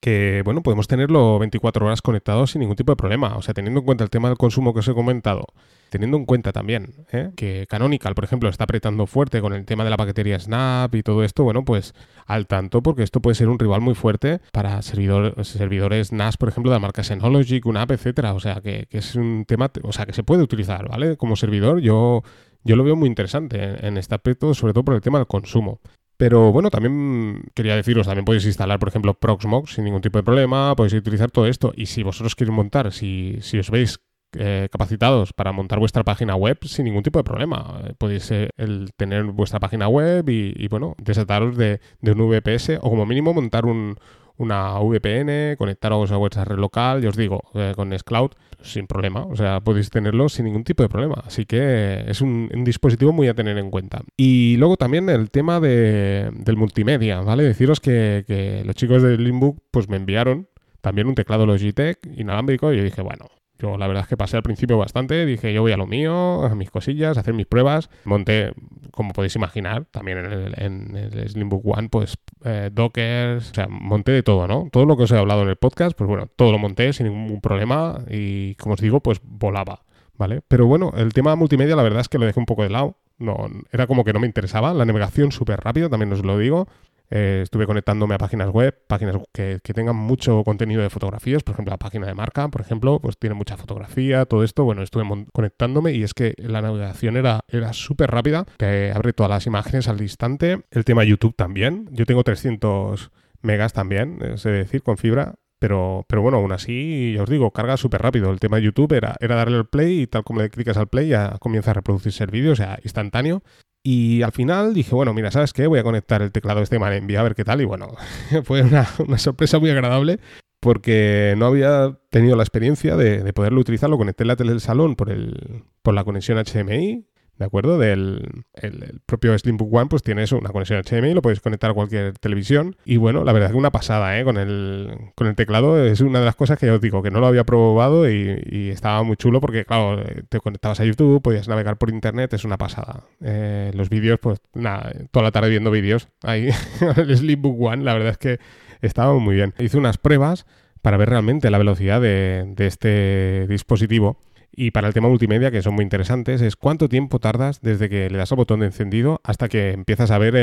que 0.00 0.40
bueno, 0.46 0.62
podemos 0.62 0.88
tenerlo 0.88 1.38
24 1.38 1.84
horas 1.84 2.00
conectado 2.00 2.46
sin 2.46 2.60
ningún 2.60 2.76
tipo 2.76 2.92
de 2.92 2.96
problema. 2.96 3.36
O 3.36 3.42
sea, 3.42 3.52
teniendo 3.52 3.80
en 3.80 3.84
cuenta 3.84 4.02
el 4.02 4.08
tema 4.08 4.28
del 4.28 4.38
consumo 4.38 4.72
que 4.72 4.78
os 4.78 4.88
he 4.88 4.94
comentado, 4.94 5.44
teniendo 5.90 6.16
en 6.16 6.24
cuenta 6.24 6.52
también 6.52 6.94
¿eh? 7.12 7.30
que 7.36 7.66
Canonical, 7.68 8.14
por 8.14 8.24
ejemplo, 8.24 8.48
está 8.48 8.64
apretando 8.64 9.06
fuerte 9.06 9.40
con 9.40 9.52
el 9.52 9.64
tema 9.64 9.84
de 9.84 9.90
la 9.90 9.96
paquetería 9.96 10.38
Snap 10.38 10.94
y 10.94 11.02
todo 11.02 11.22
esto, 11.24 11.44
bueno, 11.44 11.64
pues 11.64 11.94
al 12.26 12.46
tanto, 12.46 12.82
porque 12.82 13.02
esto 13.02 13.20
puede 13.20 13.34
ser 13.34 13.48
un 13.48 13.58
rival 13.58 13.80
muy 13.80 13.94
fuerte 13.94 14.40
para 14.52 14.80
servidores 14.82 16.12
NAS, 16.12 16.36
por 16.36 16.48
ejemplo, 16.48 16.70
de 16.70 16.76
la 16.76 16.80
marca 16.80 17.02
Synology, 17.02 17.60
QNAP, 17.60 17.90
etcétera. 17.90 18.34
O 18.34 18.40
sea, 18.40 18.60
que, 18.60 18.86
es 18.90 19.14
un 19.14 19.44
tema, 19.46 19.70
o 19.82 19.92
sea, 19.92 20.06
que 20.06 20.12
se 20.12 20.22
puede 20.22 20.42
utilizar, 20.42 20.88
¿vale? 20.88 21.16
Como 21.16 21.36
servidor, 21.36 21.80
yo 21.80 22.22
yo 22.62 22.76
lo 22.76 22.84
veo 22.84 22.96
muy 22.96 23.08
interesante 23.08 23.86
en 23.86 23.96
este 23.96 24.14
aspecto, 24.14 24.52
sobre 24.54 24.72
todo 24.72 24.84
por 24.84 24.94
el 24.94 25.00
tema 25.00 25.18
del 25.18 25.26
consumo. 25.26 25.80
Pero 26.16 26.52
bueno, 26.52 26.68
también 26.68 27.44
quería 27.54 27.74
deciros, 27.74 28.06
también 28.06 28.26
podéis 28.26 28.44
instalar, 28.44 28.78
por 28.78 28.90
ejemplo, 28.90 29.14
Proxmox 29.14 29.72
sin 29.74 29.84
ningún 29.84 30.02
tipo 30.02 30.18
de 30.18 30.22
problema, 30.22 30.76
podéis 30.76 30.92
utilizar 30.92 31.30
todo 31.30 31.46
esto. 31.46 31.72
Y 31.74 31.86
si 31.86 32.02
vosotros 32.02 32.34
queréis 32.34 32.54
montar, 32.54 32.92
si, 32.92 33.38
si 33.40 33.58
os 33.58 33.70
veis 33.70 34.00
eh, 34.38 34.68
capacitados 34.70 35.32
para 35.32 35.50
montar 35.50 35.80
vuestra 35.80 36.04
página 36.04 36.36
web 36.36 36.58
sin 36.62 36.84
ningún 36.84 37.02
tipo 37.02 37.18
de 37.18 37.24
problema. 37.24 37.80
Eh, 37.84 37.94
podéis 37.98 38.30
eh, 38.30 38.50
el 38.56 38.92
tener 38.96 39.24
vuestra 39.24 39.58
página 39.58 39.88
web 39.88 40.28
y, 40.28 40.68
bueno, 40.68 40.94
desataros 40.98 41.56
de, 41.56 41.80
un 42.02 42.30
VPS 42.30 42.78
o 42.80 42.90
como 42.90 43.06
mínimo 43.06 43.34
montar 43.34 43.66
un, 43.66 43.96
una 44.36 44.78
VPN, 44.78 45.56
conectaros 45.56 46.12
a 46.12 46.16
vuestra 46.16 46.44
red 46.44 46.58
local, 46.58 47.02
y 47.02 47.08
os 47.08 47.16
digo, 47.16 47.42
con 47.74 47.88
Nextcloud 47.88 48.30
sin 48.62 48.86
problema, 48.86 49.24
o 49.24 49.36
sea, 49.36 49.60
podéis 49.60 49.90
tenerlo 49.90 50.28
sin 50.28 50.44
ningún 50.44 50.64
tipo 50.64 50.82
de 50.82 50.88
problema, 50.88 51.22
así 51.26 51.46
que 51.46 52.04
es 52.06 52.20
un, 52.20 52.48
dispositivo 52.64 53.12
muy 53.12 53.26
a 53.28 53.34
tener 53.34 53.58
en 53.58 53.70
cuenta. 53.70 54.02
Y 54.16 54.56
luego 54.58 54.76
también 54.76 55.08
el 55.08 55.30
tema 55.30 55.60
de, 55.60 56.30
del 56.32 56.56
multimedia, 56.56 57.20
¿vale? 57.20 57.42
Deciros 57.42 57.80
que, 57.80 58.24
que 58.26 58.62
los 58.64 58.76
chicos 58.76 59.02
de 59.02 59.16
Limbook 59.18 59.58
pues 59.70 59.88
me 59.88 59.96
enviaron 59.96 60.48
también 60.80 61.06
un 61.06 61.14
teclado 61.14 61.46
Logitech 61.46 61.98
inalámbrico 62.16 62.72
y 62.72 62.78
yo 62.78 62.84
dije, 62.84 63.02
bueno, 63.02 63.26
yo 63.60 63.76
la 63.76 63.86
verdad 63.86 64.02
es 64.04 64.08
que 64.08 64.16
pasé 64.16 64.36
al 64.36 64.42
principio 64.42 64.78
bastante, 64.78 65.26
dije 65.26 65.52
yo 65.52 65.62
voy 65.62 65.72
a 65.72 65.76
lo 65.76 65.86
mío, 65.86 66.44
a 66.44 66.54
mis 66.54 66.70
cosillas, 66.70 67.16
a 67.16 67.20
hacer 67.20 67.34
mis 67.34 67.46
pruebas. 67.46 67.90
Monté, 68.04 68.52
como 68.90 69.12
podéis 69.12 69.36
imaginar, 69.36 69.86
también 69.90 70.18
en 70.18 70.96
el, 70.96 71.28
Slimbook 71.28 71.64
One, 71.66 71.88
pues 71.88 72.16
eh, 72.44 72.70
Dockers, 72.72 73.50
o 73.50 73.54
sea, 73.54 73.68
monté 73.68 74.12
de 74.12 74.22
todo, 74.22 74.46
¿no? 74.46 74.68
Todo 74.72 74.86
lo 74.86 74.96
que 74.96 75.04
os 75.04 75.12
he 75.12 75.18
hablado 75.18 75.42
en 75.42 75.48
el 75.48 75.56
podcast, 75.56 75.96
pues 75.96 76.08
bueno, 76.08 76.28
todo 76.36 76.52
lo 76.52 76.58
monté 76.58 76.92
sin 76.92 77.06
ningún 77.06 77.40
problema 77.40 78.00
y 78.08 78.54
como 78.56 78.74
os 78.74 78.80
digo, 78.80 79.00
pues 79.00 79.20
volaba, 79.22 79.82
¿vale? 80.16 80.40
Pero 80.48 80.66
bueno, 80.66 80.92
el 80.96 81.12
tema 81.12 81.36
multimedia 81.36 81.76
la 81.76 81.82
verdad 81.82 82.00
es 82.00 82.08
que 82.08 82.18
lo 82.18 82.26
dejé 82.26 82.40
un 82.40 82.46
poco 82.46 82.62
de 82.62 82.70
lado. 82.70 82.96
No, 83.18 83.50
era 83.70 83.86
como 83.86 84.02
que 84.02 84.14
no 84.14 84.18
me 84.20 84.26
interesaba. 84.26 84.72
La 84.72 84.86
navegación 84.86 85.30
súper 85.30 85.60
rápido, 85.60 85.90
también 85.90 86.10
os 86.10 86.24
lo 86.24 86.38
digo. 86.38 86.68
Eh, 87.10 87.40
estuve 87.42 87.66
conectándome 87.66 88.14
a 88.14 88.18
páginas 88.18 88.50
web, 88.50 88.74
páginas 88.86 89.16
que, 89.32 89.60
tengan 89.74 89.96
mucho 89.96 90.44
contenido 90.44 90.80
de 90.80 90.90
fotografías, 90.90 91.42
por 91.42 91.54
ejemplo, 91.54 91.72
la 91.72 91.78
página 91.78 92.06
de 92.06 92.14
marca, 92.14 92.48
por 92.48 92.60
ejemplo, 92.60 93.00
pues 93.00 93.18
tiene 93.18 93.34
mucha 93.34 93.56
fotografía, 93.56 94.26
todo 94.26 94.44
esto. 94.44 94.64
Bueno, 94.64 94.82
estuve 94.82 95.04
conectándome 95.32 95.92
y 95.92 96.04
es 96.04 96.14
que 96.14 96.34
la 96.38 96.62
navegación 96.62 97.16
era, 97.16 97.40
era 97.48 97.72
súper 97.72 98.10
rápida, 98.10 98.46
que 98.58 98.92
abre 98.94 99.12
todas 99.12 99.30
las 99.30 99.46
imágenes 99.46 99.88
al 99.88 100.00
instante. 100.00 100.62
El 100.70 100.84
tema 100.84 101.04
YouTube 101.04 101.34
también. 101.34 101.88
Yo 101.90 102.06
tengo 102.06 102.22
300 102.22 103.10
megas 103.42 103.72
también, 103.72 104.18
es 104.22 104.42
decir, 104.44 104.82
con 104.82 104.96
fibra. 104.96 105.34
Pero, 105.58 106.06
pero 106.08 106.22
bueno, 106.22 106.38
aún 106.38 106.52
así, 106.52 107.12
ya 107.14 107.22
os 107.22 107.28
digo, 107.28 107.50
carga 107.50 107.76
súper 107.76 108.00
rápido. 108.00 108.30
El 108.30 108.40
tema 108.40 108.56
de 108.56 108.62
YouTube 108.62 108.94
era, 108.94 109.16
era 109.20 109.36
darle 109.36 109.58
al 109.58 109.68
play 109.68 110.00
y 110.00 110.06
tal 110.06 110.24
como 110.24 110.40
le 110.40 110.48
clicas 110.48 110.78
al 110.78 110.88
play 110.88 111.08
ya 111.08 111.36
comienza 111.38 111.72
a 111.72 111.74
reproducirse 111.74 112.24
el 112.24 112.30
vídeo, 112.30 112.52
o 112.52 112.56
sea, 112.56 112.78
instantáneo. 112.82 113.42
Y 113.82 114.22
al 114.22 114.32
final 114.32 114.74
dije, 114.74 114.94
bueno, 114.94 115.14
mira, 115.14 115.30
¿sabes 115.30 115.52
qué? 115.52 115.66
Voy 115.66 115.78
a 115.78 115.82
conectar 115.82 116.20
el 116.20 116.32
teclado 116.32 116.60
este 116.60 116.76
envía 116.76 117.20
a 117.20 117.22
ver 117.22 117.34
qué 117.34 117.44
tal. 117.44 117.60
Y 117.60 117.64
bueno, 117.64 117.88
fue 118.44 118.62
una, 118.62 118.86
sorpresa 119.18 119.58
muy 119.58 119.70
agradable 119.70 120.20
porque 120.60 121.34
no 121.38 121.46
había 121.46 121.98
tenido 122.10 122.36
la 122.36 122.42
experiencia 122.42 122.96
de, 122.96 123.32
poderlo 123.32 123.60
utilizar. 123.60 123.88
Lo 123.88 123.96
conecté 123.96 124.24
en 124.24 124.28
la 124.28 124.36
tele 124.36 124.50
del 124.50 124.60
salón 124.60 124.96
por, 124.96 125.10
el, 125.10 125.64
por 125.82 125.94
la 125.94 126.04
conexión 126.04 126.38
HDMI 126.38 127.06
¿de 127.40 127.46
acuerdo? 127.46 127.78
Del 127.78 128.44
el, 128.52 129.00
propio 129.06 129.36
Slimbook 129.36 129.72
One, 129.72 129.86
pues 129.86 130.02
tiene 130.02 130.22
eso, 130.22 130.36
una 130.36 130.50
conexión 130.50 130.82
HDMI, 130.82 131.14
lo 131.14 131.22
podéis 131.22 131.40
conectar 131.40 131.70
a 131.70 131.74
cualquier 131.74 132.12
televisión. 132.18 132.76
Y 132.84 132.98
bueno, 132.98 133.24
la 133.24 133.32
verdad 133.32 133.48
es 133.48 133.52
que 133.52 133.58
una 133.58 133.70
pasada, 133.70 134.18
¿eh? 134.20 134.24
Con 134.24 134.36
el, 134.36 134.94
con 135.14 135.26
el 135.26 135.34
teclado 135.34 135.82
es 135.82 136.02
una 136.02 136.18
de 136.20 136.26
las 136.26 136.36
cosas 136.36 136.58
que 136.58 136.66
ya 136.66 136.74
os 136.74 136.82
digo, 136.82 137.02
que 137.02 137.10
no 137.10 137.18
lo 137.18 137.26
había 137.26 137.44
probado 137.44 138.08
y, 138.08 138.68
estaba 138.70 139.02
muy 139.02 139.16
chulo 139.16 139.40
porque, 139.40 139.64
claro, 139.64 140.04
te 140.28 140.38
conectabas 140.38 140.80
a 140.80 140.84
YouTube, 140.84 141.22
podías 141.22 141.48
navegar 141.48 141.78
por 141.78 141.88
internet, 141.88 142.32
es 142.34 142.44
una 142.44 142.58
pasada. 142.58 143.04
Eh, 143.22 143.70
los 143.74 143.88
vídeos, 143.88 144.20
pues 144.20 144.38
nada, 144.52 144.92
toda 145.10 145.24
la 145.24 145.32
tarde 145.32 145.48
viendo 145.48 145.70
vídeos 145.70 146.08
ahí, 146.22 146.50
el 146.96 147.16
Slimbook 147.16 147.58
One, 147.58 147.84
la 147.84 147.94
verdad 147.94 148.10
es 148.10 148.18
que 148.18 148.38
estaba 148.82 149.14
muy 149.14 149.34
bien. 149.34 149.54
Hice 149.58 149.78
unas 149.78 149.96
pruebas 149.96 150.46
para 150.82 150.96
ver 150.96 151.10
realmente 151.10 151.50
la 151.50 151.58
velocidad 151.58 152.00
de, 152.00 152.54
este 152.58 153.46
dispositivo. 153.48 154.18
Y 154.62 154.72
para 154.72 154.88
el 154.88 154.92
tema 154.92 155.08
multimedia, 155.08 155.50
que 155.50 155.62
son 155.62 155.72
muy 155.72 155.84
interesantes, 155.84 156.42
es 156.42 156.54
cuánto 156.54 156.90
tiempo 156.90 157.18
tardas 157.18 157.62
desde 157.62 157.88
que 157.88 158.10
le 158.10 158.18
das 158.18 158.30
al 158.30 158.36
botón 158.36 158.60
de 158.60 158.66
encendido 158.66 159.22
hasta 159.24 159.48
que 159.48 159.70
empiezas 159.70 160.10
a 160.10 160.18
ver 160.18 160.34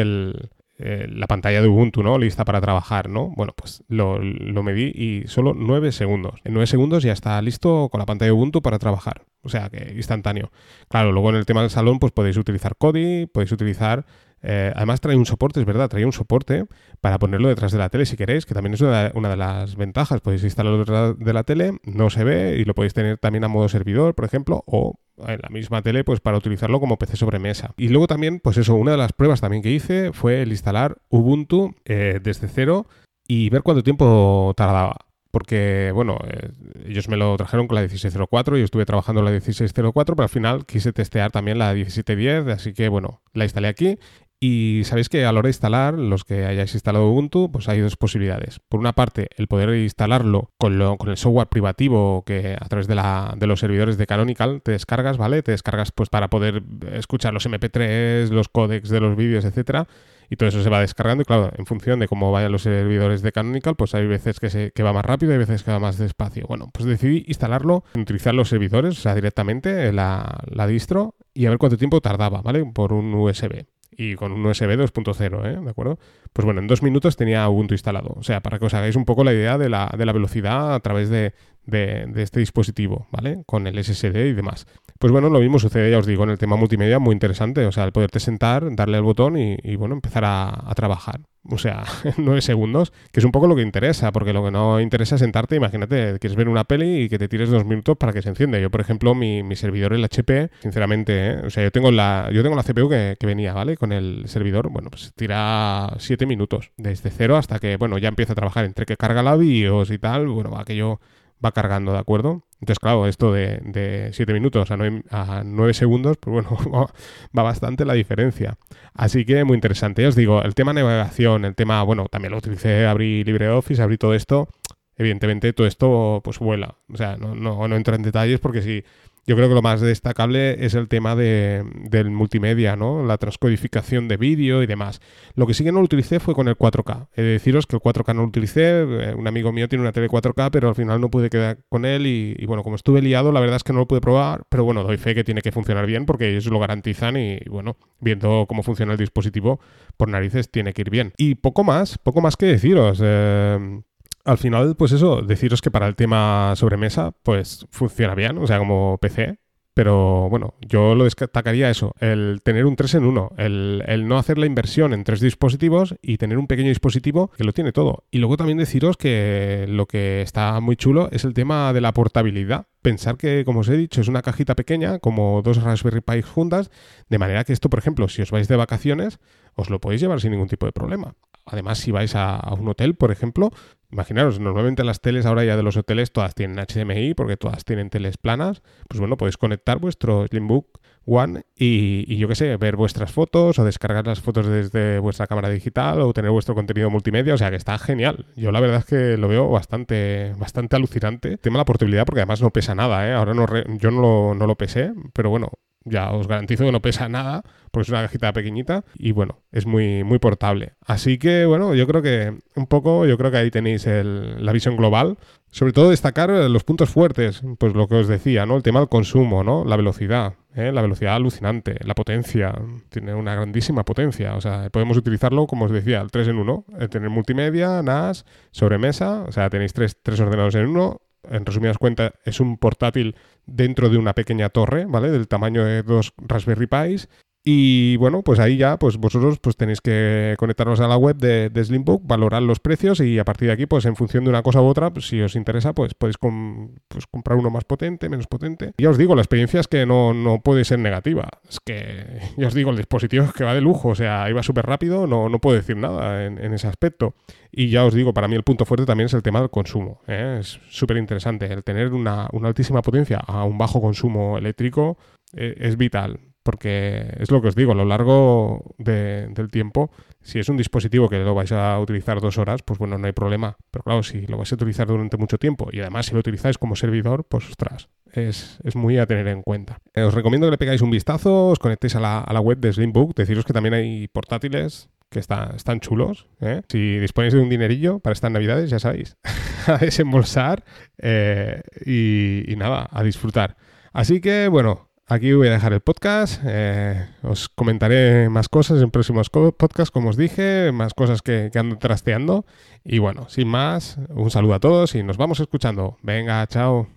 la 0.79 1.27
pantalla 1.27 1.61
de 1.61 1.67
Ubuntu, 1.67 2.01
¿no? 2.01 2.17
Lista 2.17 2.43
para 2.43 2.59
trabajar, 2.59 3.09
¿no? 3.09 3.29
Bueno, 3.35 3.53
pues 3.55 3.83
lo, 3.89 4.17
lo, 4.17 4.63
medí 4.63 4.91
y 4.95 5.27
solo 5.27 5.53
9 5.53 5.91
segundos. 5.91 6.39
En 6.45 6.55
9 6.55 6.65
segundos 6.65 7.03
ya 7.03 7.13
está 7.13 7.39
listo 7.43 7.89
con 7.91 7.99
la 7.99 8.07
pantalla 8.07 8.29
de 8.29 8.31
Ubuntu 8.31 8.63
para 8.63 8.79
trabajar. 8.79 9.21
O 9.43 9.49
sea 9.49 9.69
que 9.69 9.93
instantáneo. 9.95 10.51
Claro, 10.89 11.11
luego 11.11 11.29
en 11.29 11.35
el 11.35 11.45
tema 11.45 11.61
del 11.61 11.69
salón, 11.69 11.99
pues 11.99 12.11
podéis 12.11 12.37
utilizar 12.37 12.75
Kodi, 12.75 13.27
podéis 13.27 13.51
utilizar 13.51 14.07
eh, 14.41 14.71
además 14.75 15.01
trae 15.01 15.15
un 15.15 15.25
soporte, 15.25 15.59
es 15.59 15.65
verdad, 15.65 15.89
trae 15.89 16.05
un 16.05 16.13
soporte 16.13 16.65
para 17.01 17.19
ponerlo 17.19 17.49
detrás 17.49 17.71
de 17.71 17.77
la 17.77 17.89
tele 17.89 18.05
si 18.05 18.17
queréis, 18.17 18.45
que 18.45 18.53
también 18.53 18.73
es 18.73 18.81
una, 18.81 19.09
de 19.09 19.37
las 19.37 19.75
ventajas. 19.75 20.21
Podéis 20.21 20.43
instalarlo 20.43 20.79
detrás 20.79 21.17
de 21.17 21.33
la 21.33 21.43
tele, 21.43 21.79
no 21.83 22.09
se 22.09 22.23
ve 22.23 22.57
y 22.57 22.65
lo 22.65 22.75
podéis 22.75 22.93
tener 22.93 23.17
también 23.17 23.43
a 23.43 23.47
modo 23.47 23.69
servidor, 23.69 24.15
por 24.15 24.25
ejemplo, 24.25 24.63
o 24.67 24.99
en 25.25 25.39
la 25.41 25.49
misma 25.49 25.81
tele 25.81 26.03
pues 26.03 26.19
para 26.19 26.37
utilizarlo 26.37 26.79
como 26.79 26.97
PC 26.97 27.17
sobre 27.17 27.39
mesa. 27.39 27.73
Y 27.77 27.89
luego 27.89 28.07
también, 28.07 28.39
pues 28.39 28.57
eso, 28.57 28.75
una 28.75 28.91
de 28.91 28.97
las 28.97 29.13
pruebas 29.13 29.41
también 29.41 29.63
que 29.63 29.71
hice 29.71 30.13
fue 30.13 30.41
el 30.41 30.51
instalar 30.51 30.97
Ubuntu 31.09 31.75
eh, 31.85 32.19
desde 32.21 32.47
cero 32.47 32.87
y 33.27 33.49
ver 33.49 33.63
cuánto 33.63 33.83
tiempo 33.83 34.53
tardaba 34.55 35.07
porque, 35.37 35.91
bueno, 35.93 36.17
eh, 36.27 36.49
ellos 36.87 37.09
me 37.09 37.15
lo 37.15 37.37
trajeron 37.37 37.67
con 37.67 37.75
la 37.75 37.81
1604, 37.81 38.57
y 38.57 38.63
estuve 38.63 38.85
trabajando 38.85 39.21
la 39.21 39.29
1604, 39.29 40.15
pero 40.15 40.23
al 40.23 40.29
final 40.29 40.65
quise 40.65 40.93
testear 40.93 41.31
también 41.31 41.59
la 41.59 41.73
1710, 41.75 42.47
así 42.47 42.73
que, 42.73 42.89
bueno, 42.89 43.21
la 43.33 43.43
instalé 43.43 43.67
aquí 43.67 43.99
y 44.39 44.83
sabéis 44.85 45.09
que 45.09 45.25
a 45.25 45.31
la 45.31 45.39
hora 45.39 45.47
de 45.47 45.51
instalar, 45.51 45.95
los 45.95 46.23
que 46.23 46.45
hayáis 46.45 46.73
instalado 46.75 47.07
Ubuntu, 47.07 47.51
pues 47.51 47.67
hay 47.69 47.79
dos 47.79 47.97
posibilidades. 47.97 48.59
Por 48.69 48.79
una 48.79 48.93
parte, 48.93 49.29
el 49.35 49.47
poder 49.47 49.75
instalarlo 49.75 50.51
con, 50.59 50.77
lo, 50.77 50.97
con 50.97 51.09
el 51.09 51.17
software 51.17 51.47
privativo 51.47 52.23
que 52.23 52.55
a 52.59 52.67
través 52.67 52.87
de, 52.87 52.93
la, 52.93 53.33
de, 53.35 53.47
los 53.47 53.59
servidores 53.59 53.97
de 53.97 54.05
Canonical 54.05 54.61
te 54.61 54.73
descargas, 54.73 55.17
¿vale? 55.17 55.41
Te 55.41 55.53
descargas 55.53 55.91
pues 55.91 56.09
para 56.09 56.29
poder 56.29 56.61
escuchar 56.91 57.33
los 57.33 57.47
MP3, 57.47 58.29
los 58.29 58.47
códecs 58.47 58.89
de 58.89 58.99
los 58.99 59.15
vídeos, 59.15 59.43
etcétera. 59.43 59.87
Y 60.29 60.35
todo 60.35 60.49
eso 60.49 60.61
se 60.61 60.69
va 60.69 60.81
descargando 60.81 61.23
y 61.23 61.25
claro, 61.25 61.51
en 61.57 61.65
función 61.65 61.99
de 61.99 62.07
cómo 62.07 62.31
vayan 62.31 62.51
los 62.51 62.61
servidores 62.61 63.23
de 63.23 63.31
Canonical, 63.31 63.75
pues 63.75 63.95
hay 63.95 64.05
veces 64.05 64.39
que, 64.39 64.51
se, 64.51 64.71
que 64.71 64.83
va 64.83 64.93
más 64.93 65.05
rápido 65.05 65.33
y 65.33 65.37
veces 65.37 65.63
que 65.63 65.71
va 65.71 65.79
más 65.79 65.97
despacio. 65.97 66.45
Bueno, 66.47 66.69
pues 66.73 66.85
decidí 66.85 67.23
instalarlo, 67.27 67.85
utilizar 67.95 68.35
los 68.35 68.49
servidores, 68.49 68.99
o 68.99 69.01
sea, 69.01 69.15
directamente 69.15 69.91
la, 69.93 70.43
la 70.45 70.67
distro 70.67 71.15
y 71.33 71.47
a 71.47 71.49
ver 71.49 71.57
cuánto 71.57 71.77
tiempo 71.77 72.01
tardaba, 72.01 72.41
¿vale? 72.41 72.63
Por 72.65 72.93
un 72.93 73.15
USB 73.15 73.65
y 73.91 74.15
con 74.15 74.31
un 74.31 74.45
USB 74.45 74.77
2.0, 74.77 75.45
¿eh? 75.45 75.59
¿De 75.63 75.69
acuerdo? 75.69 75.99
Pues 76.33 76.45
bueno, 76.45 76.61
en 76.61 76.67
dos 76.67 76.83
minutos 76.83 77.15
tenía 77.15 77.47
Ubuntu 77.49 77.73
instalado. 77.73 78.13
O 78.15 78.23
sea, 78.23 78.41
para 78.41 78.59
que 78.59 78.65
os 78.65 78.73
hagáis 78.73 78.95
un 78.95 79.05
poco 79.05 79.23
la 79.23 79.33
idea 79.33 79.57
de 79.57 79.69
la, 79.69 79.93
de 79.97 80.05
la 80.05 80.13
velocidad 80.13 80.73
a 80.73 80.79
través 80.79 81.09
de, 81.09 81.33
de, 81.65 82.09
este 82.15 82.39
dispositivo, 82.39 83.07
¿vale? 83.11 83.43
Con 83.45 83.67
el 83.67 83.83
SSD 83.83 84.15
y 84.27 84.33
demás. 84.33 84.65
Pues 84.99 85.11
bueno, 85.11 85.29
lo 85.29 85.39
mismo 85.39 85.59
sucede, 85.59 85.91
ya 85.91 85.99
os 85.99 86.05
digo, 86.05 86.23
en 86.23 86.31
el 86.31 86.37
tema 86.37 86.55
multimedia, 86.55 86.99
muy 86.99 87.13
interesante. 87.13 87.65
O 87.65 87.71
sea, 87.71 87.83
el 87.83 87.91
poderte 87.91 88.19
sentar, 88.19 88.75
darle 88.75 88.97
al 88.97 89.03
botón 89.03 89.37
y, 89.37 89.75
bueno, 89.75 89.95
empezar 89.95 90.23
a 90.25 90.73
trabajar 90.75 91.21
o 91.49 91.57
sea, 91.57 91.83
nueve 92.17 92.41
segundos, 92.41 92.91
que 93.11 93.19
es 93.19 93.25
un 93.25 93.31
poco 93.31 93.47
lo 93.47 93.55
que 93.55 93.61
interesa, 93.61 94.11
porque 94.11 94.33
lo 94.33 94.43
que 94.43 94.51
no 94.51 94.79
interesa 94.79 95.15
es 95.15 95.21
sentarte, 95.21 95.55
imagínate, 95.55 96.17
quieres 96.19 96.35
ver 96.35 96.49
una 96.49 96.63
peli 96.63 97.03
y 97.03 97.09
que 97.09 97.17
te 97.17 97.27
tires 97.27 97.49
dos 97.49 97.65
minutos 97.65 97.97
para 97.97 98.13
que 98.13 98.21
se 98.21 98.29
encienda. 98.29 98.59
Yo, 98.59 98.69
por 98.69 98.81
ejemplo, 98.81 99.15
mi, 99.15 99.43
servidor, 99.55 99.93
el 99.93 100.03
HP, 100.03 100.49
sinceramente, 100.61 101.31
¿eh? 101.31 101.41
o 101.45 101.49
sea, 101.49 101.63
yo 101.63 101.71
tengo 101.71 101.91
la, 101.91 102.29
yo 102.33 102.43
tengo 102.43 102.55
la 102.55 102.63
CPU 102.63 102.89
que, 102.89 103.17
venía, 103.27 103.53
¿vale? 103.53 103.75
Con 103.75 103.91
el 103.91 104.23
servidor, 104.27 104.69
bueno, 104.69 104.89
pues 104.89 105.11
tira 105.15 105.93
siete 105.99 106.25
minutos, 106.25 106.71
desde 106.77 107.09
cero 107.09 107.35
hasta 107.35 107.59
que, 107.59 107.75
bueno, 107.75 107.97
ya 107.97 108.07
empieza 108.07 108.33
a 108.33 108.35
trabajar 108.35 108.63
entre 108.65 108.85
que 108.85 108.95
carga 108.95 109.21
la 109.21 109.35
BIOS 109.35 109.91
y 109.91 109.97
tal, 109.97 110.27
bueno, 110.27 110.57
aquello 110.57 111.01
va 111.43 111.51
cargando, 111.51 111.93
¿de 111.93 111.99
acuerdo? 111.99 112.43
Entonces, 112.59 112.79
claro, 112.79 113.07
esto 113.07 113.31
de 113.33 114.09
7 114.13 114.33
minutos 114.33 114.71
a 114.71 115.43
9, 115.45 115.73
segundos, 115.73 116.17
pues 116.17 116.33
bueno, 116.33 116.57
va 117.37 117.43
bastante 117.43 117.85
la 117.85 117.93
diferencia. 117.93 118.57
Así 118.93 119.25
que 119.25 119.43
muy 119.43 119.55
interesante. 119.55 120.01
Ya 120.01 120.09
os 120.09 120.15
digo, 120.15 120.41
el 120.41 120.55
tema 120.55 120.73
navegación, 120.73 121.45
el 121.45 121.55
tema, 121.55 121.83
bueno, 121.83 122.07
también 122.09 122.31
lo 122.31 122.39
utilicé, 122.39 122.87
abrí 122.87 123.23
LibreOffice, 123.23 123.81
abrí 123.81 123.97
todo 123.97 124.13
esto. 124.13 124.47
Evidentemente 124.95 125.53
todo 125.53 125.67
esto 125.67 126.21
pues 126.23 126.39
vuela. 126.39 126.77
O 126.91 126.97
sea, 126.97 127.17
no, 127.17 127.35
no, 127.35 127.67
no 127.67 127.75
entro 127.75 127.95
en 127.95 128.01
detalles 128.01 128.39
porque 128.39 128.63
si 128.63 128.83
yo 129.27 129.35
creo 129.35 129.49
que 129.49 129.55
lo 129.55 129.61
más 129.61 129.81
destacable 129.81 130.65
es 130.65 130.73
el 130.73 130.87
tema 130.87 131.13
de, 131.13 131.61
del 131.89 132.09
multimedia, 132.09 132.77
¿no? 132.77 133.05
La 133.05 133.17
transcodificación 133.17 134.07
de 134.07 134.15
vídeo 134.15 134.63
y 134.63 134.67
demás. 134.67 135.01
Lo 135.35 135.45
que 135.45 135.53
sí 135.53 135.65
que 135.65 135.73
no 135.73 135.79
lo 135.79 135.85
utilicé 135.85 136.21
fue 136.21 136.33
con 136.33 136.47
el 136.47 136.57
4K. 136.57 137.09
He 137.13 137.21
de 137.21 137.31
deciros 137.33 137.67
que 137.67 137.75
el 137.75 137.81
4K 137.81 138.15
no 138.15 138.21
lo 138.21 138.29
utilicé. 138.29 138.83
Eh, 138.83 139.13
un 139.13 139.27
amigo 139.27 139.51
mío 139.51 139.67
tiene 139.67 139.81
una 139.81 139.91
tele 139.91 140.07
4K, 140.07 140.49
pero 140.49 140.69
al 140.69 140.75
final 140.75 141.01
no 141.01 141.11
pude 141.11 141.29
quedar 141.29 141.57
con 141.67 141.83
él 141.83 142.07
y, 142.07 142.45
bueno, 142.45 142.63
como 142.63 142.77
estuve 142.77 143.01
liado, 143.01 143.33
la 143.33 143.41
verdad 143.41 143.57
es 143.57 143.65
que 143.65 143.73
no 143.73 143.79
lo 143.79 143.87
pude 143.87 143.99
probar, 143.99 144.45
pero 144.47 144.63
bueno, 144.63 144.83
doy 144.83 144.95
fe 144.95 145.13
que 145.13 145.25
tiene 145.25 145.41
que 145.41 145.51
funcionar 145.51 145.85
bien 145.85 146.05
porque 146.05 146.29
ellos 146.29 146.45
lo 146.45 146.59
garantizan 146.59 147.17
y, 147.17 147.39
bueno, 147.49 147.75
viendo 147.99 148.45
cómo 148.47 148.63
funciona 148.63 148.93
el 148.93 148.97
dispositivo, 148.97 149.59
por 149.97 150.07
narices 150.07 150.49
tiene 150.49 150.71
que 150.71 150.83
ir 150.83 150.89
bien. 150.89 151.11
Y 151.17 151.35
poco 151.35 151.65
más, 151.65 151.97
poco 151.97 152.21
más 152.21 152.37
que 152.37 152.45
deciros. 152.45 153.01
Eh, 153.03 153.81
al 154.27 154.37
final, 154.37 154.75
pues 154.75 154.91
eso, 154.91 155.21
deciros 155.21 155.61
que 155.61 155.71
para 155.71 155.87
el 155.87 155.95
tema 155.95 156.53
sobremesa, 156.57 157.13
pues 157.23 157.65
funciona 157.71 158.13
bien, 158.13 158.37
o 158.37 158.45
sea, 158.45 158.59
como 158.59 158.97
PC. 158.97 159.39
Pero 159.73 160.27
bueno, 160.29 160.55
yo 160.59 160.95
lo 160.95 161.03
destacaría 161.03 161.69
eso, 161.69 161.93
el 161.99 162.41
tener 162.43 162.65
un 162.65 162.75
3 162.75 162.95
en 162.95 163.05
1, 163.05 163.31
el, 163.37 163.83
el, 163.85 164.07
no 164.07 164.17
hacer 164.17 164.39
la 164.39 164.47
inversión 164.47 164.91
en 164.91 165.03
tres 165.03 165.21
dispositivos 165.21 165.95
y 166.01 166.17
tener 166.17 166.39
un 166.39 166.47
pequeño 166.47 166.69
dispositivo 166.69 167.29
que 167.29 167.43
lo 167.43 167.53
tiene 167.53 167.71
todo. 167.71 168.05
Y 168.09 168.17
luego 168.17 168.37
también 168.37 168.57
deciros 168.57 168.97
que 168.97 169.65
lo 169.69 169.85
que 169.85 170.23
está 170.23 170.59
muy 170.61 170.77
chulo 170.77 171.09
es 171.11 171.25
el 171.25 171.35
tema 171.35 171.73
de 171.73 171.81
la 171.81 171.93
portabilidad. 171.93 172.65
Pensar 172.81 173.17
que, 173.17 173.45
como 173.45 173.59
os 173.59 173.69
he 173.69 173.77
dicho, 173.77 174.01
es 174.01 174.07
una 174.07 174.23
cajita 174.23 174.55
pequeña, 174.55 174.97
como 174.97 175.43
dos 175.43 175.61
Raspberry 175.61 176.01
Pi 176.01 176.23
juntas, 176.23 176.71
de 177.07 177.19
manera 177.19 177.43
que 177.43 177.53
esto, 177.53 177.69
por 177.69 177.77
ejemplo, 177.77 178.09
si 178.09 178.23
os 178.23 178.31
vais 178.31 178.47
de 178.47 178.55
vacaciones, 178.55 179.19
os 179.53 179.69
lo 179.69 179.79
podéis 179.79 180.01
llevar 180.01 180.19
sin 180.21 180.31
ningún 180.31 180.47
tipo 180.47 180.65
de 180.65 180.71
problema. 180.71 181.13
Además, 181.47 181.79
si 181.79 181.91
vais 181.91 182.13
a, 182.15 182.53
un 182.59 182.67
hotel, 182.67 182.95
por 182.95 183.11
ejemplo, 183.11 183.51
imaginaros, 183.91 184.39
normalmente 184.39 184.83
las 184.83 185.01
teles 185.01 185.25
ahora 185.25 185.45
ya 185.45 185.55
de 185.55 185.63
los 185.63 185.77
hoteles 185.77 186.11
todas 186.11 186.35
tienen 186.35 186.57
HDMI 186.57 187.13
porque 187.13 187.37
todas 187.37 187.63
tienen 187.63 187.89
teles 187.89 188.17
planas. 188.17 188.61
Pues 188.89 188.99
bueno, 188.99 189.17
podéis 189.17 189.37
conectar 189.37 189.79
vuestro 189.79 190.27
Slimbook 190.27 190.79
One 191.05 191.43
y, 191.55 192.17
yo 192.17 192.27
qué 192.27 192.35
sé, 192.35 192.57
ver 192.57 192.75
vuestras 192.75 193.11
fotos 193.11 193.57
o 193.59 193.63
descargar 193.63 194.05
las 194.05 194.19
fotos 194.19 194.45
desde 194.45 194.99
vuestra 194.99 195.25
cámara 195.25 195.49
digital 195.49 196.01
o 196.01 196.11
tener 196.11 196.31
vuestro 196.31 196.53
contenido 196.53 196.89
multimedia. 196.89 197.33
O 197.33 197.37
sea 197.37 197.49
que 197.49 197.55
está 197.55 197.77
genial. 197.77 198.25
Yo 198.35 198.51
la 198.51 198.59
verdad 198.59 198.79
es 198.79 198.85
que 198.85 199.17
lo 199.17 199.29
veo 199.29 199.49
bastante, 199.49 200.33
bastante 200.37 200.75
alucinante. 200.75 201.37
Tema 201.37 201.59
la 201.59 201.65
portabilidad 201.65 202.05
porque 202.05 202.19
además 202.19 202.41
no 202.41 202.51
pesa 202.51 202.75
nada, 202.75 203.07
¿eh? 203.07 203.13
Ahora 203.13 203.33
no 203.33 203.45
yo 203.77 203.89
no 203.91 204.01
lo, 204.01 204.35
no 204.35 204.47
lo 204.47 204.55
pesé, 204.55 204.91
pero 205.13 205.29
bueno, 205.29 205.51
ya 205.89 206.11
os 206.11 206.27
garantizo 206.27 206.65
que 206.65 206.71
no 206.71 206.81
pesa 206.81 207.09
nada, 207.09 207.43
porque 207.71 207.83
es 207.83 207.89
una 207.89 208.01
cajita 208.01 208.33
pequeñita 208.33 208.83
y 208.95 209.11
bueno, 209.11 209.41
es 209.51 209.65
muy, 209.65 210.03
muy 210.03 210.19
portable. 210.19 210.73
Así 210.85 211.17
que 211.17 211.45
bueno, 211.45 211.75
yo 211.75 211.87
creo 211.87 212.01
que 212.01 212.37
un 212.55 212.67
poco, 212.67 213.05
yo 213.05 213.17
creo 213.17 213.31
que 213.31 213.37
ahí 213.37 213.51
tenéis 213.51 213.87
la 213.87 214.51
visión 214.51 214.77
global. 214.77 215.17
Sobre 215.49 215.71
todo 215.71 215.89
destacar 215.89 216.29
los 216.29 216.63
puntos 216.65 216.89
fuertes, 216.89 217.41
pues 217.57 217.73
lo 217.73 217.87
que 217.87 217.95
os 217.95 218.07
decía, 218.07 218.45
¿no? 218.45 218.57
El 218.57 218.63
tema 218.63 218.79
del 218.79 218.89
consumo, 218.89 219.43
¿no? 219.43 219.63
La 219.63 219.77
velocidad, 219.77 220.33
¿eh? 220.55 220.71
la 220.73 220.81
velocidad 220.81 221.15
alucinante, 221.15 221.77
la 221.85 221.95
potencia, 221.95 222.53
tiene 222.89 223.13
una 223.13 223.33
grandísima 223.33 223.83
potencia. 223.83 224.35
O 224.35 224.41
sea, 224.41 224.69
podemos 224.69 224.97
utilizarlo, 224.97 225.47
como 225.47 225.65
os 225.65 225.71
decía, 225.71 226.01
el 226.01 226.11
3 226.11 226.27
en 226.27 226.37
1, 226.39 226.65
tener 226.89 227.09
multimedia, 227.09 227.81
NAS, 227.81 228.25
sobremesa, 228.51 229.23
o 229.23 229.31
sea, 229.31 229.49
tenéis 229.49 229.73
tres, 229.73 229.97
tres 230.03 230.19
ordenadores 230.19 230.55
en 230.55 230.67
uno, 230.67 230.99
en 231.29 231.45
resumidas 231.45 231.77
cuentas, 231.77 232.13
es 232.25 232.39
un 232.39 232.57
portátil 232.57 233.15
dentro 233.45 233.89
de 233.89 233.97
una 233.97 234.13
pequeña 234.13 234.49
torre, 234.49 234.85
¿vale? 234.85 235.11
Del 235.11 235.27
tamaño 235.27 235.63
de 235.63 235.83
dos 235.83 236.13
Raspberry 236.17 236.67
Pis 236.67 237.09
y 237.49 237.95
bueno, 237.95 238.23
pues 238.23 238.39
ahí 238.39 238.57
ya, 238.57 238.77
pues 238.77 238.97
vosotros 238.97 239.39
pues 239.39 239.55
tenéis 239.55 239.79
que 239.79 240.35
conectaros 240.37 240.81
a 240.81 240.87
la 240.89 240.97
web 240.97 241.15
de, 241.15 241.63
Slimbook, 241.63 242.05
valorar 242.05 242.41
los 242.41 242.59
precios 242.59 242.99
y 242.99 243.19
a 243.19 243.23
partir 243.23 243.47
de 243.47 243.53
aquí, 243.53 243.65
pues 243.65 243.85
en 243.85 243.95
función 243.95 244.25
de 244.25 244.31
una 244.31 244.43
cosa 244.43 244.61
u 244.61 244.65
otra, 244.65 244.91
pues, 244.91 245.07
si 245.07 245.21
os 245.21 245.33
interesa, 245.33 245.71
pues 245.71 245.93
podéis 245.93 246.17
pues, 246.17 247.07
comprar 247.09 247.37
uno 247.37 247.49
más 247.49 247.63
potente, 247.63 248.09
menos 248.09 248.27
potente. 248.27 248.73
Ya 248.77 248.89
os 248.89 248.97
digo, 248.97 249.15
la 249.15 249.21
experiencia 249.21 249.61
es 249.61 249.69
que 249.69 249.85
no, 249.85 250.41
puede 250.43 250.65
ser 250.65 250.79
negativa. 250.79 251.29
Es 251.47 251.61
que, 251.61 252.19
ya 252.37 252.47
os 252.47 252.53
digo, 252.53 252.71
el 252.71 252.75
dispositivo 252.75 253.23
es 253.23 253.31
que 253.31 253.45
va 253.45 253.53
de 253.53 253.61
lujo, 253.61 253.87
o 253.87 253.95
sea, 253.95 254.29
iba 254.29 254.43
súper 254.43 254.65
rápido, 254.65 255.07
no, 255.07 255.29
no 255.29 255.39
puedo 255.39 255.55
decir 255.55 255.77
nada 255.77 256.25
en, 256.25 256.53
ese 256.53 256.67
aspecto. 256.67 257.15
Y 257.49 257.69
ya 257.69 257.85
os 257.85 257.93
digo, 257.93 258.13
para 258.13 258.27
mí 258.27 258.35
el 258.35 258.43
punto 258.43 258.65
fuerte 258.65 258.85
también 258.85 259.05
es 259.05 259.13
el 259.13 259.23
tema 259.23 259.39
del 259.39 259.51
consumo. 259.51 260.01
¿eh? 260.05 260.39
Es 260.41 260.59
súper 260.67 260.97
interesante. 260.97 261.45
El 261.45 261.63
tener 261.63 261.93
una, 261.93 262.27
altísima 262.43 262.81
potencia 262.81 263.21
a 263.25 263.45
un 263.45 263.57
bajo 263.57 263.79
consumo 263.79 264.37
eléctrico 264.37 264.97
eh, 265.31 265.55
es 265.59 265.77
vital 265.77 266.19
porque 266.47 267.13
es 267.19 267.29
lo 267.29 267.41
que 267.41 267.49
os 267.49 267.55
digo, 267.55 267.73
a 267.73 267.75
lo 267.75 267.83
largo 267.83 268.73
del 268.77 269.49
tiempo, 269.51 269.91
si 270.21 270.39
es 270.39 270.47
un 270.47 270.55
dispositivo 270.55 271.09
que 271.09 271.19
lo 271.19 271.35
vais 271.35 271.51
a 271.51 271.77
utilizar 271.77 272.21
dos 272.21 272.37
horas, 272.37 272.63
pues 272.63 272.79
bueno, 272.79 272.97
no 272.97 273.05
hay 273.05 273.11
problema. 273.11 273.57
Pero 273.69 273.83
claro, 273.83 274.01
si 274.01 274.25
lo 274.27 274.37
vais 274.37 274.49
a 274.53 274.55
utilizar 274.55 274.87
durante 274.87 275.17
mucho 275.17 275.37
tiempo 275.37 275.67
y 275.73 275.81
además 275.81 276.05
si 276.05 276.13
lo 276.13 276.19
utilizáis 276.19 276.57
como 276.57 276.77
servidor, 276.77 277.25
pues 277.25 277.49
ostras, 277.49 277.89
es, 278.13 278.61
muy 278.75 278.97
a 278.97 279.05
tener 279.05 279.27
en 279.27 279.41
cuenta. 279.41 279.79
Eh, 279.93 280.03
os 280.03 280.13
recomiendo 280.13 280.47
que 280.47 280.51
le 280.51 280.57
pegáis 280.57 280.81
un 280.81 280.89
vistazo, 280.89 281.49
os 281.49 281.59
conectéis 281.59 281.97
a 281.97 281.99
la, 281.99 282.21
a 282.21 282.31
la 282.31 282.39
web 282.39 282.59
de 282.59 282.71
Slimbook, 282.71 283.13
deciros 283.13 283.43
que 283.43 283.51
también 283.51 283.73
hay 283.73 284.07
portátiles 284.07 284.89
que 285.09 285.19
están 285.19 285.79
chulos. 285.81 286.27
¿eh? 286.39 286.61
Si 286.69 286.97
disponéis 286.99 287.33
de 287.33 287.41
un 287.41 287.49
dinerillo 287.49 287.99
para 287.99 288.13
estas 288.13 288.31
navidades, 288.31 288.69
ya 288.69 288.79
sabéis, 288.79 289.17
a 289.67 289.79
desembolsar 289.79 290.63
eh, 290.97 291.61
y, 291.85 292.55
nada, 292.55 292.87
a 292.89 293.03
disfrutar. 293.03 293.57
Así 293.93 294.21
que 294.21 294.47
bueno, 294.47 294.86
aquí 295.07 295.33
voy 295.33 295.47
a 295.47 295.51
dejar 295.51 295.73
el 295.73 295.79
podcast. 295.79 296.41
Eh, 296.45 297.07
os 297.23 297.49
comentaré 297.49 298.29
más 298.29 298.49
cosas 298.49 298.81
en 298.81 298.91
próximos 298.91 299.29
podcasts, 299.29 299.91
como 299.91 300.09
os 300.09 300.17
dije, 300.17 300.71
más 300.71 300.93
cosas 300.93 301.21
que, 301.21 301.49
que 301.51 301.59
ando 301.59 301.77
trasteando. 301.77 302.45
Y 302.83 302.99
bueno, 302.99 303.27
sin 303.29 303.47
más, 303.47 303.97
un 304.09 304.29
saludo 304.29 304.53
a 304.55 304.59
todos 304.59 304.95
y 304.95 305.03
nos 305.03 305.17
vamos 305.17 305.39
escuchando. 305.39 305.97
Venga, 306.01 306.45
chao. 306.47 306.87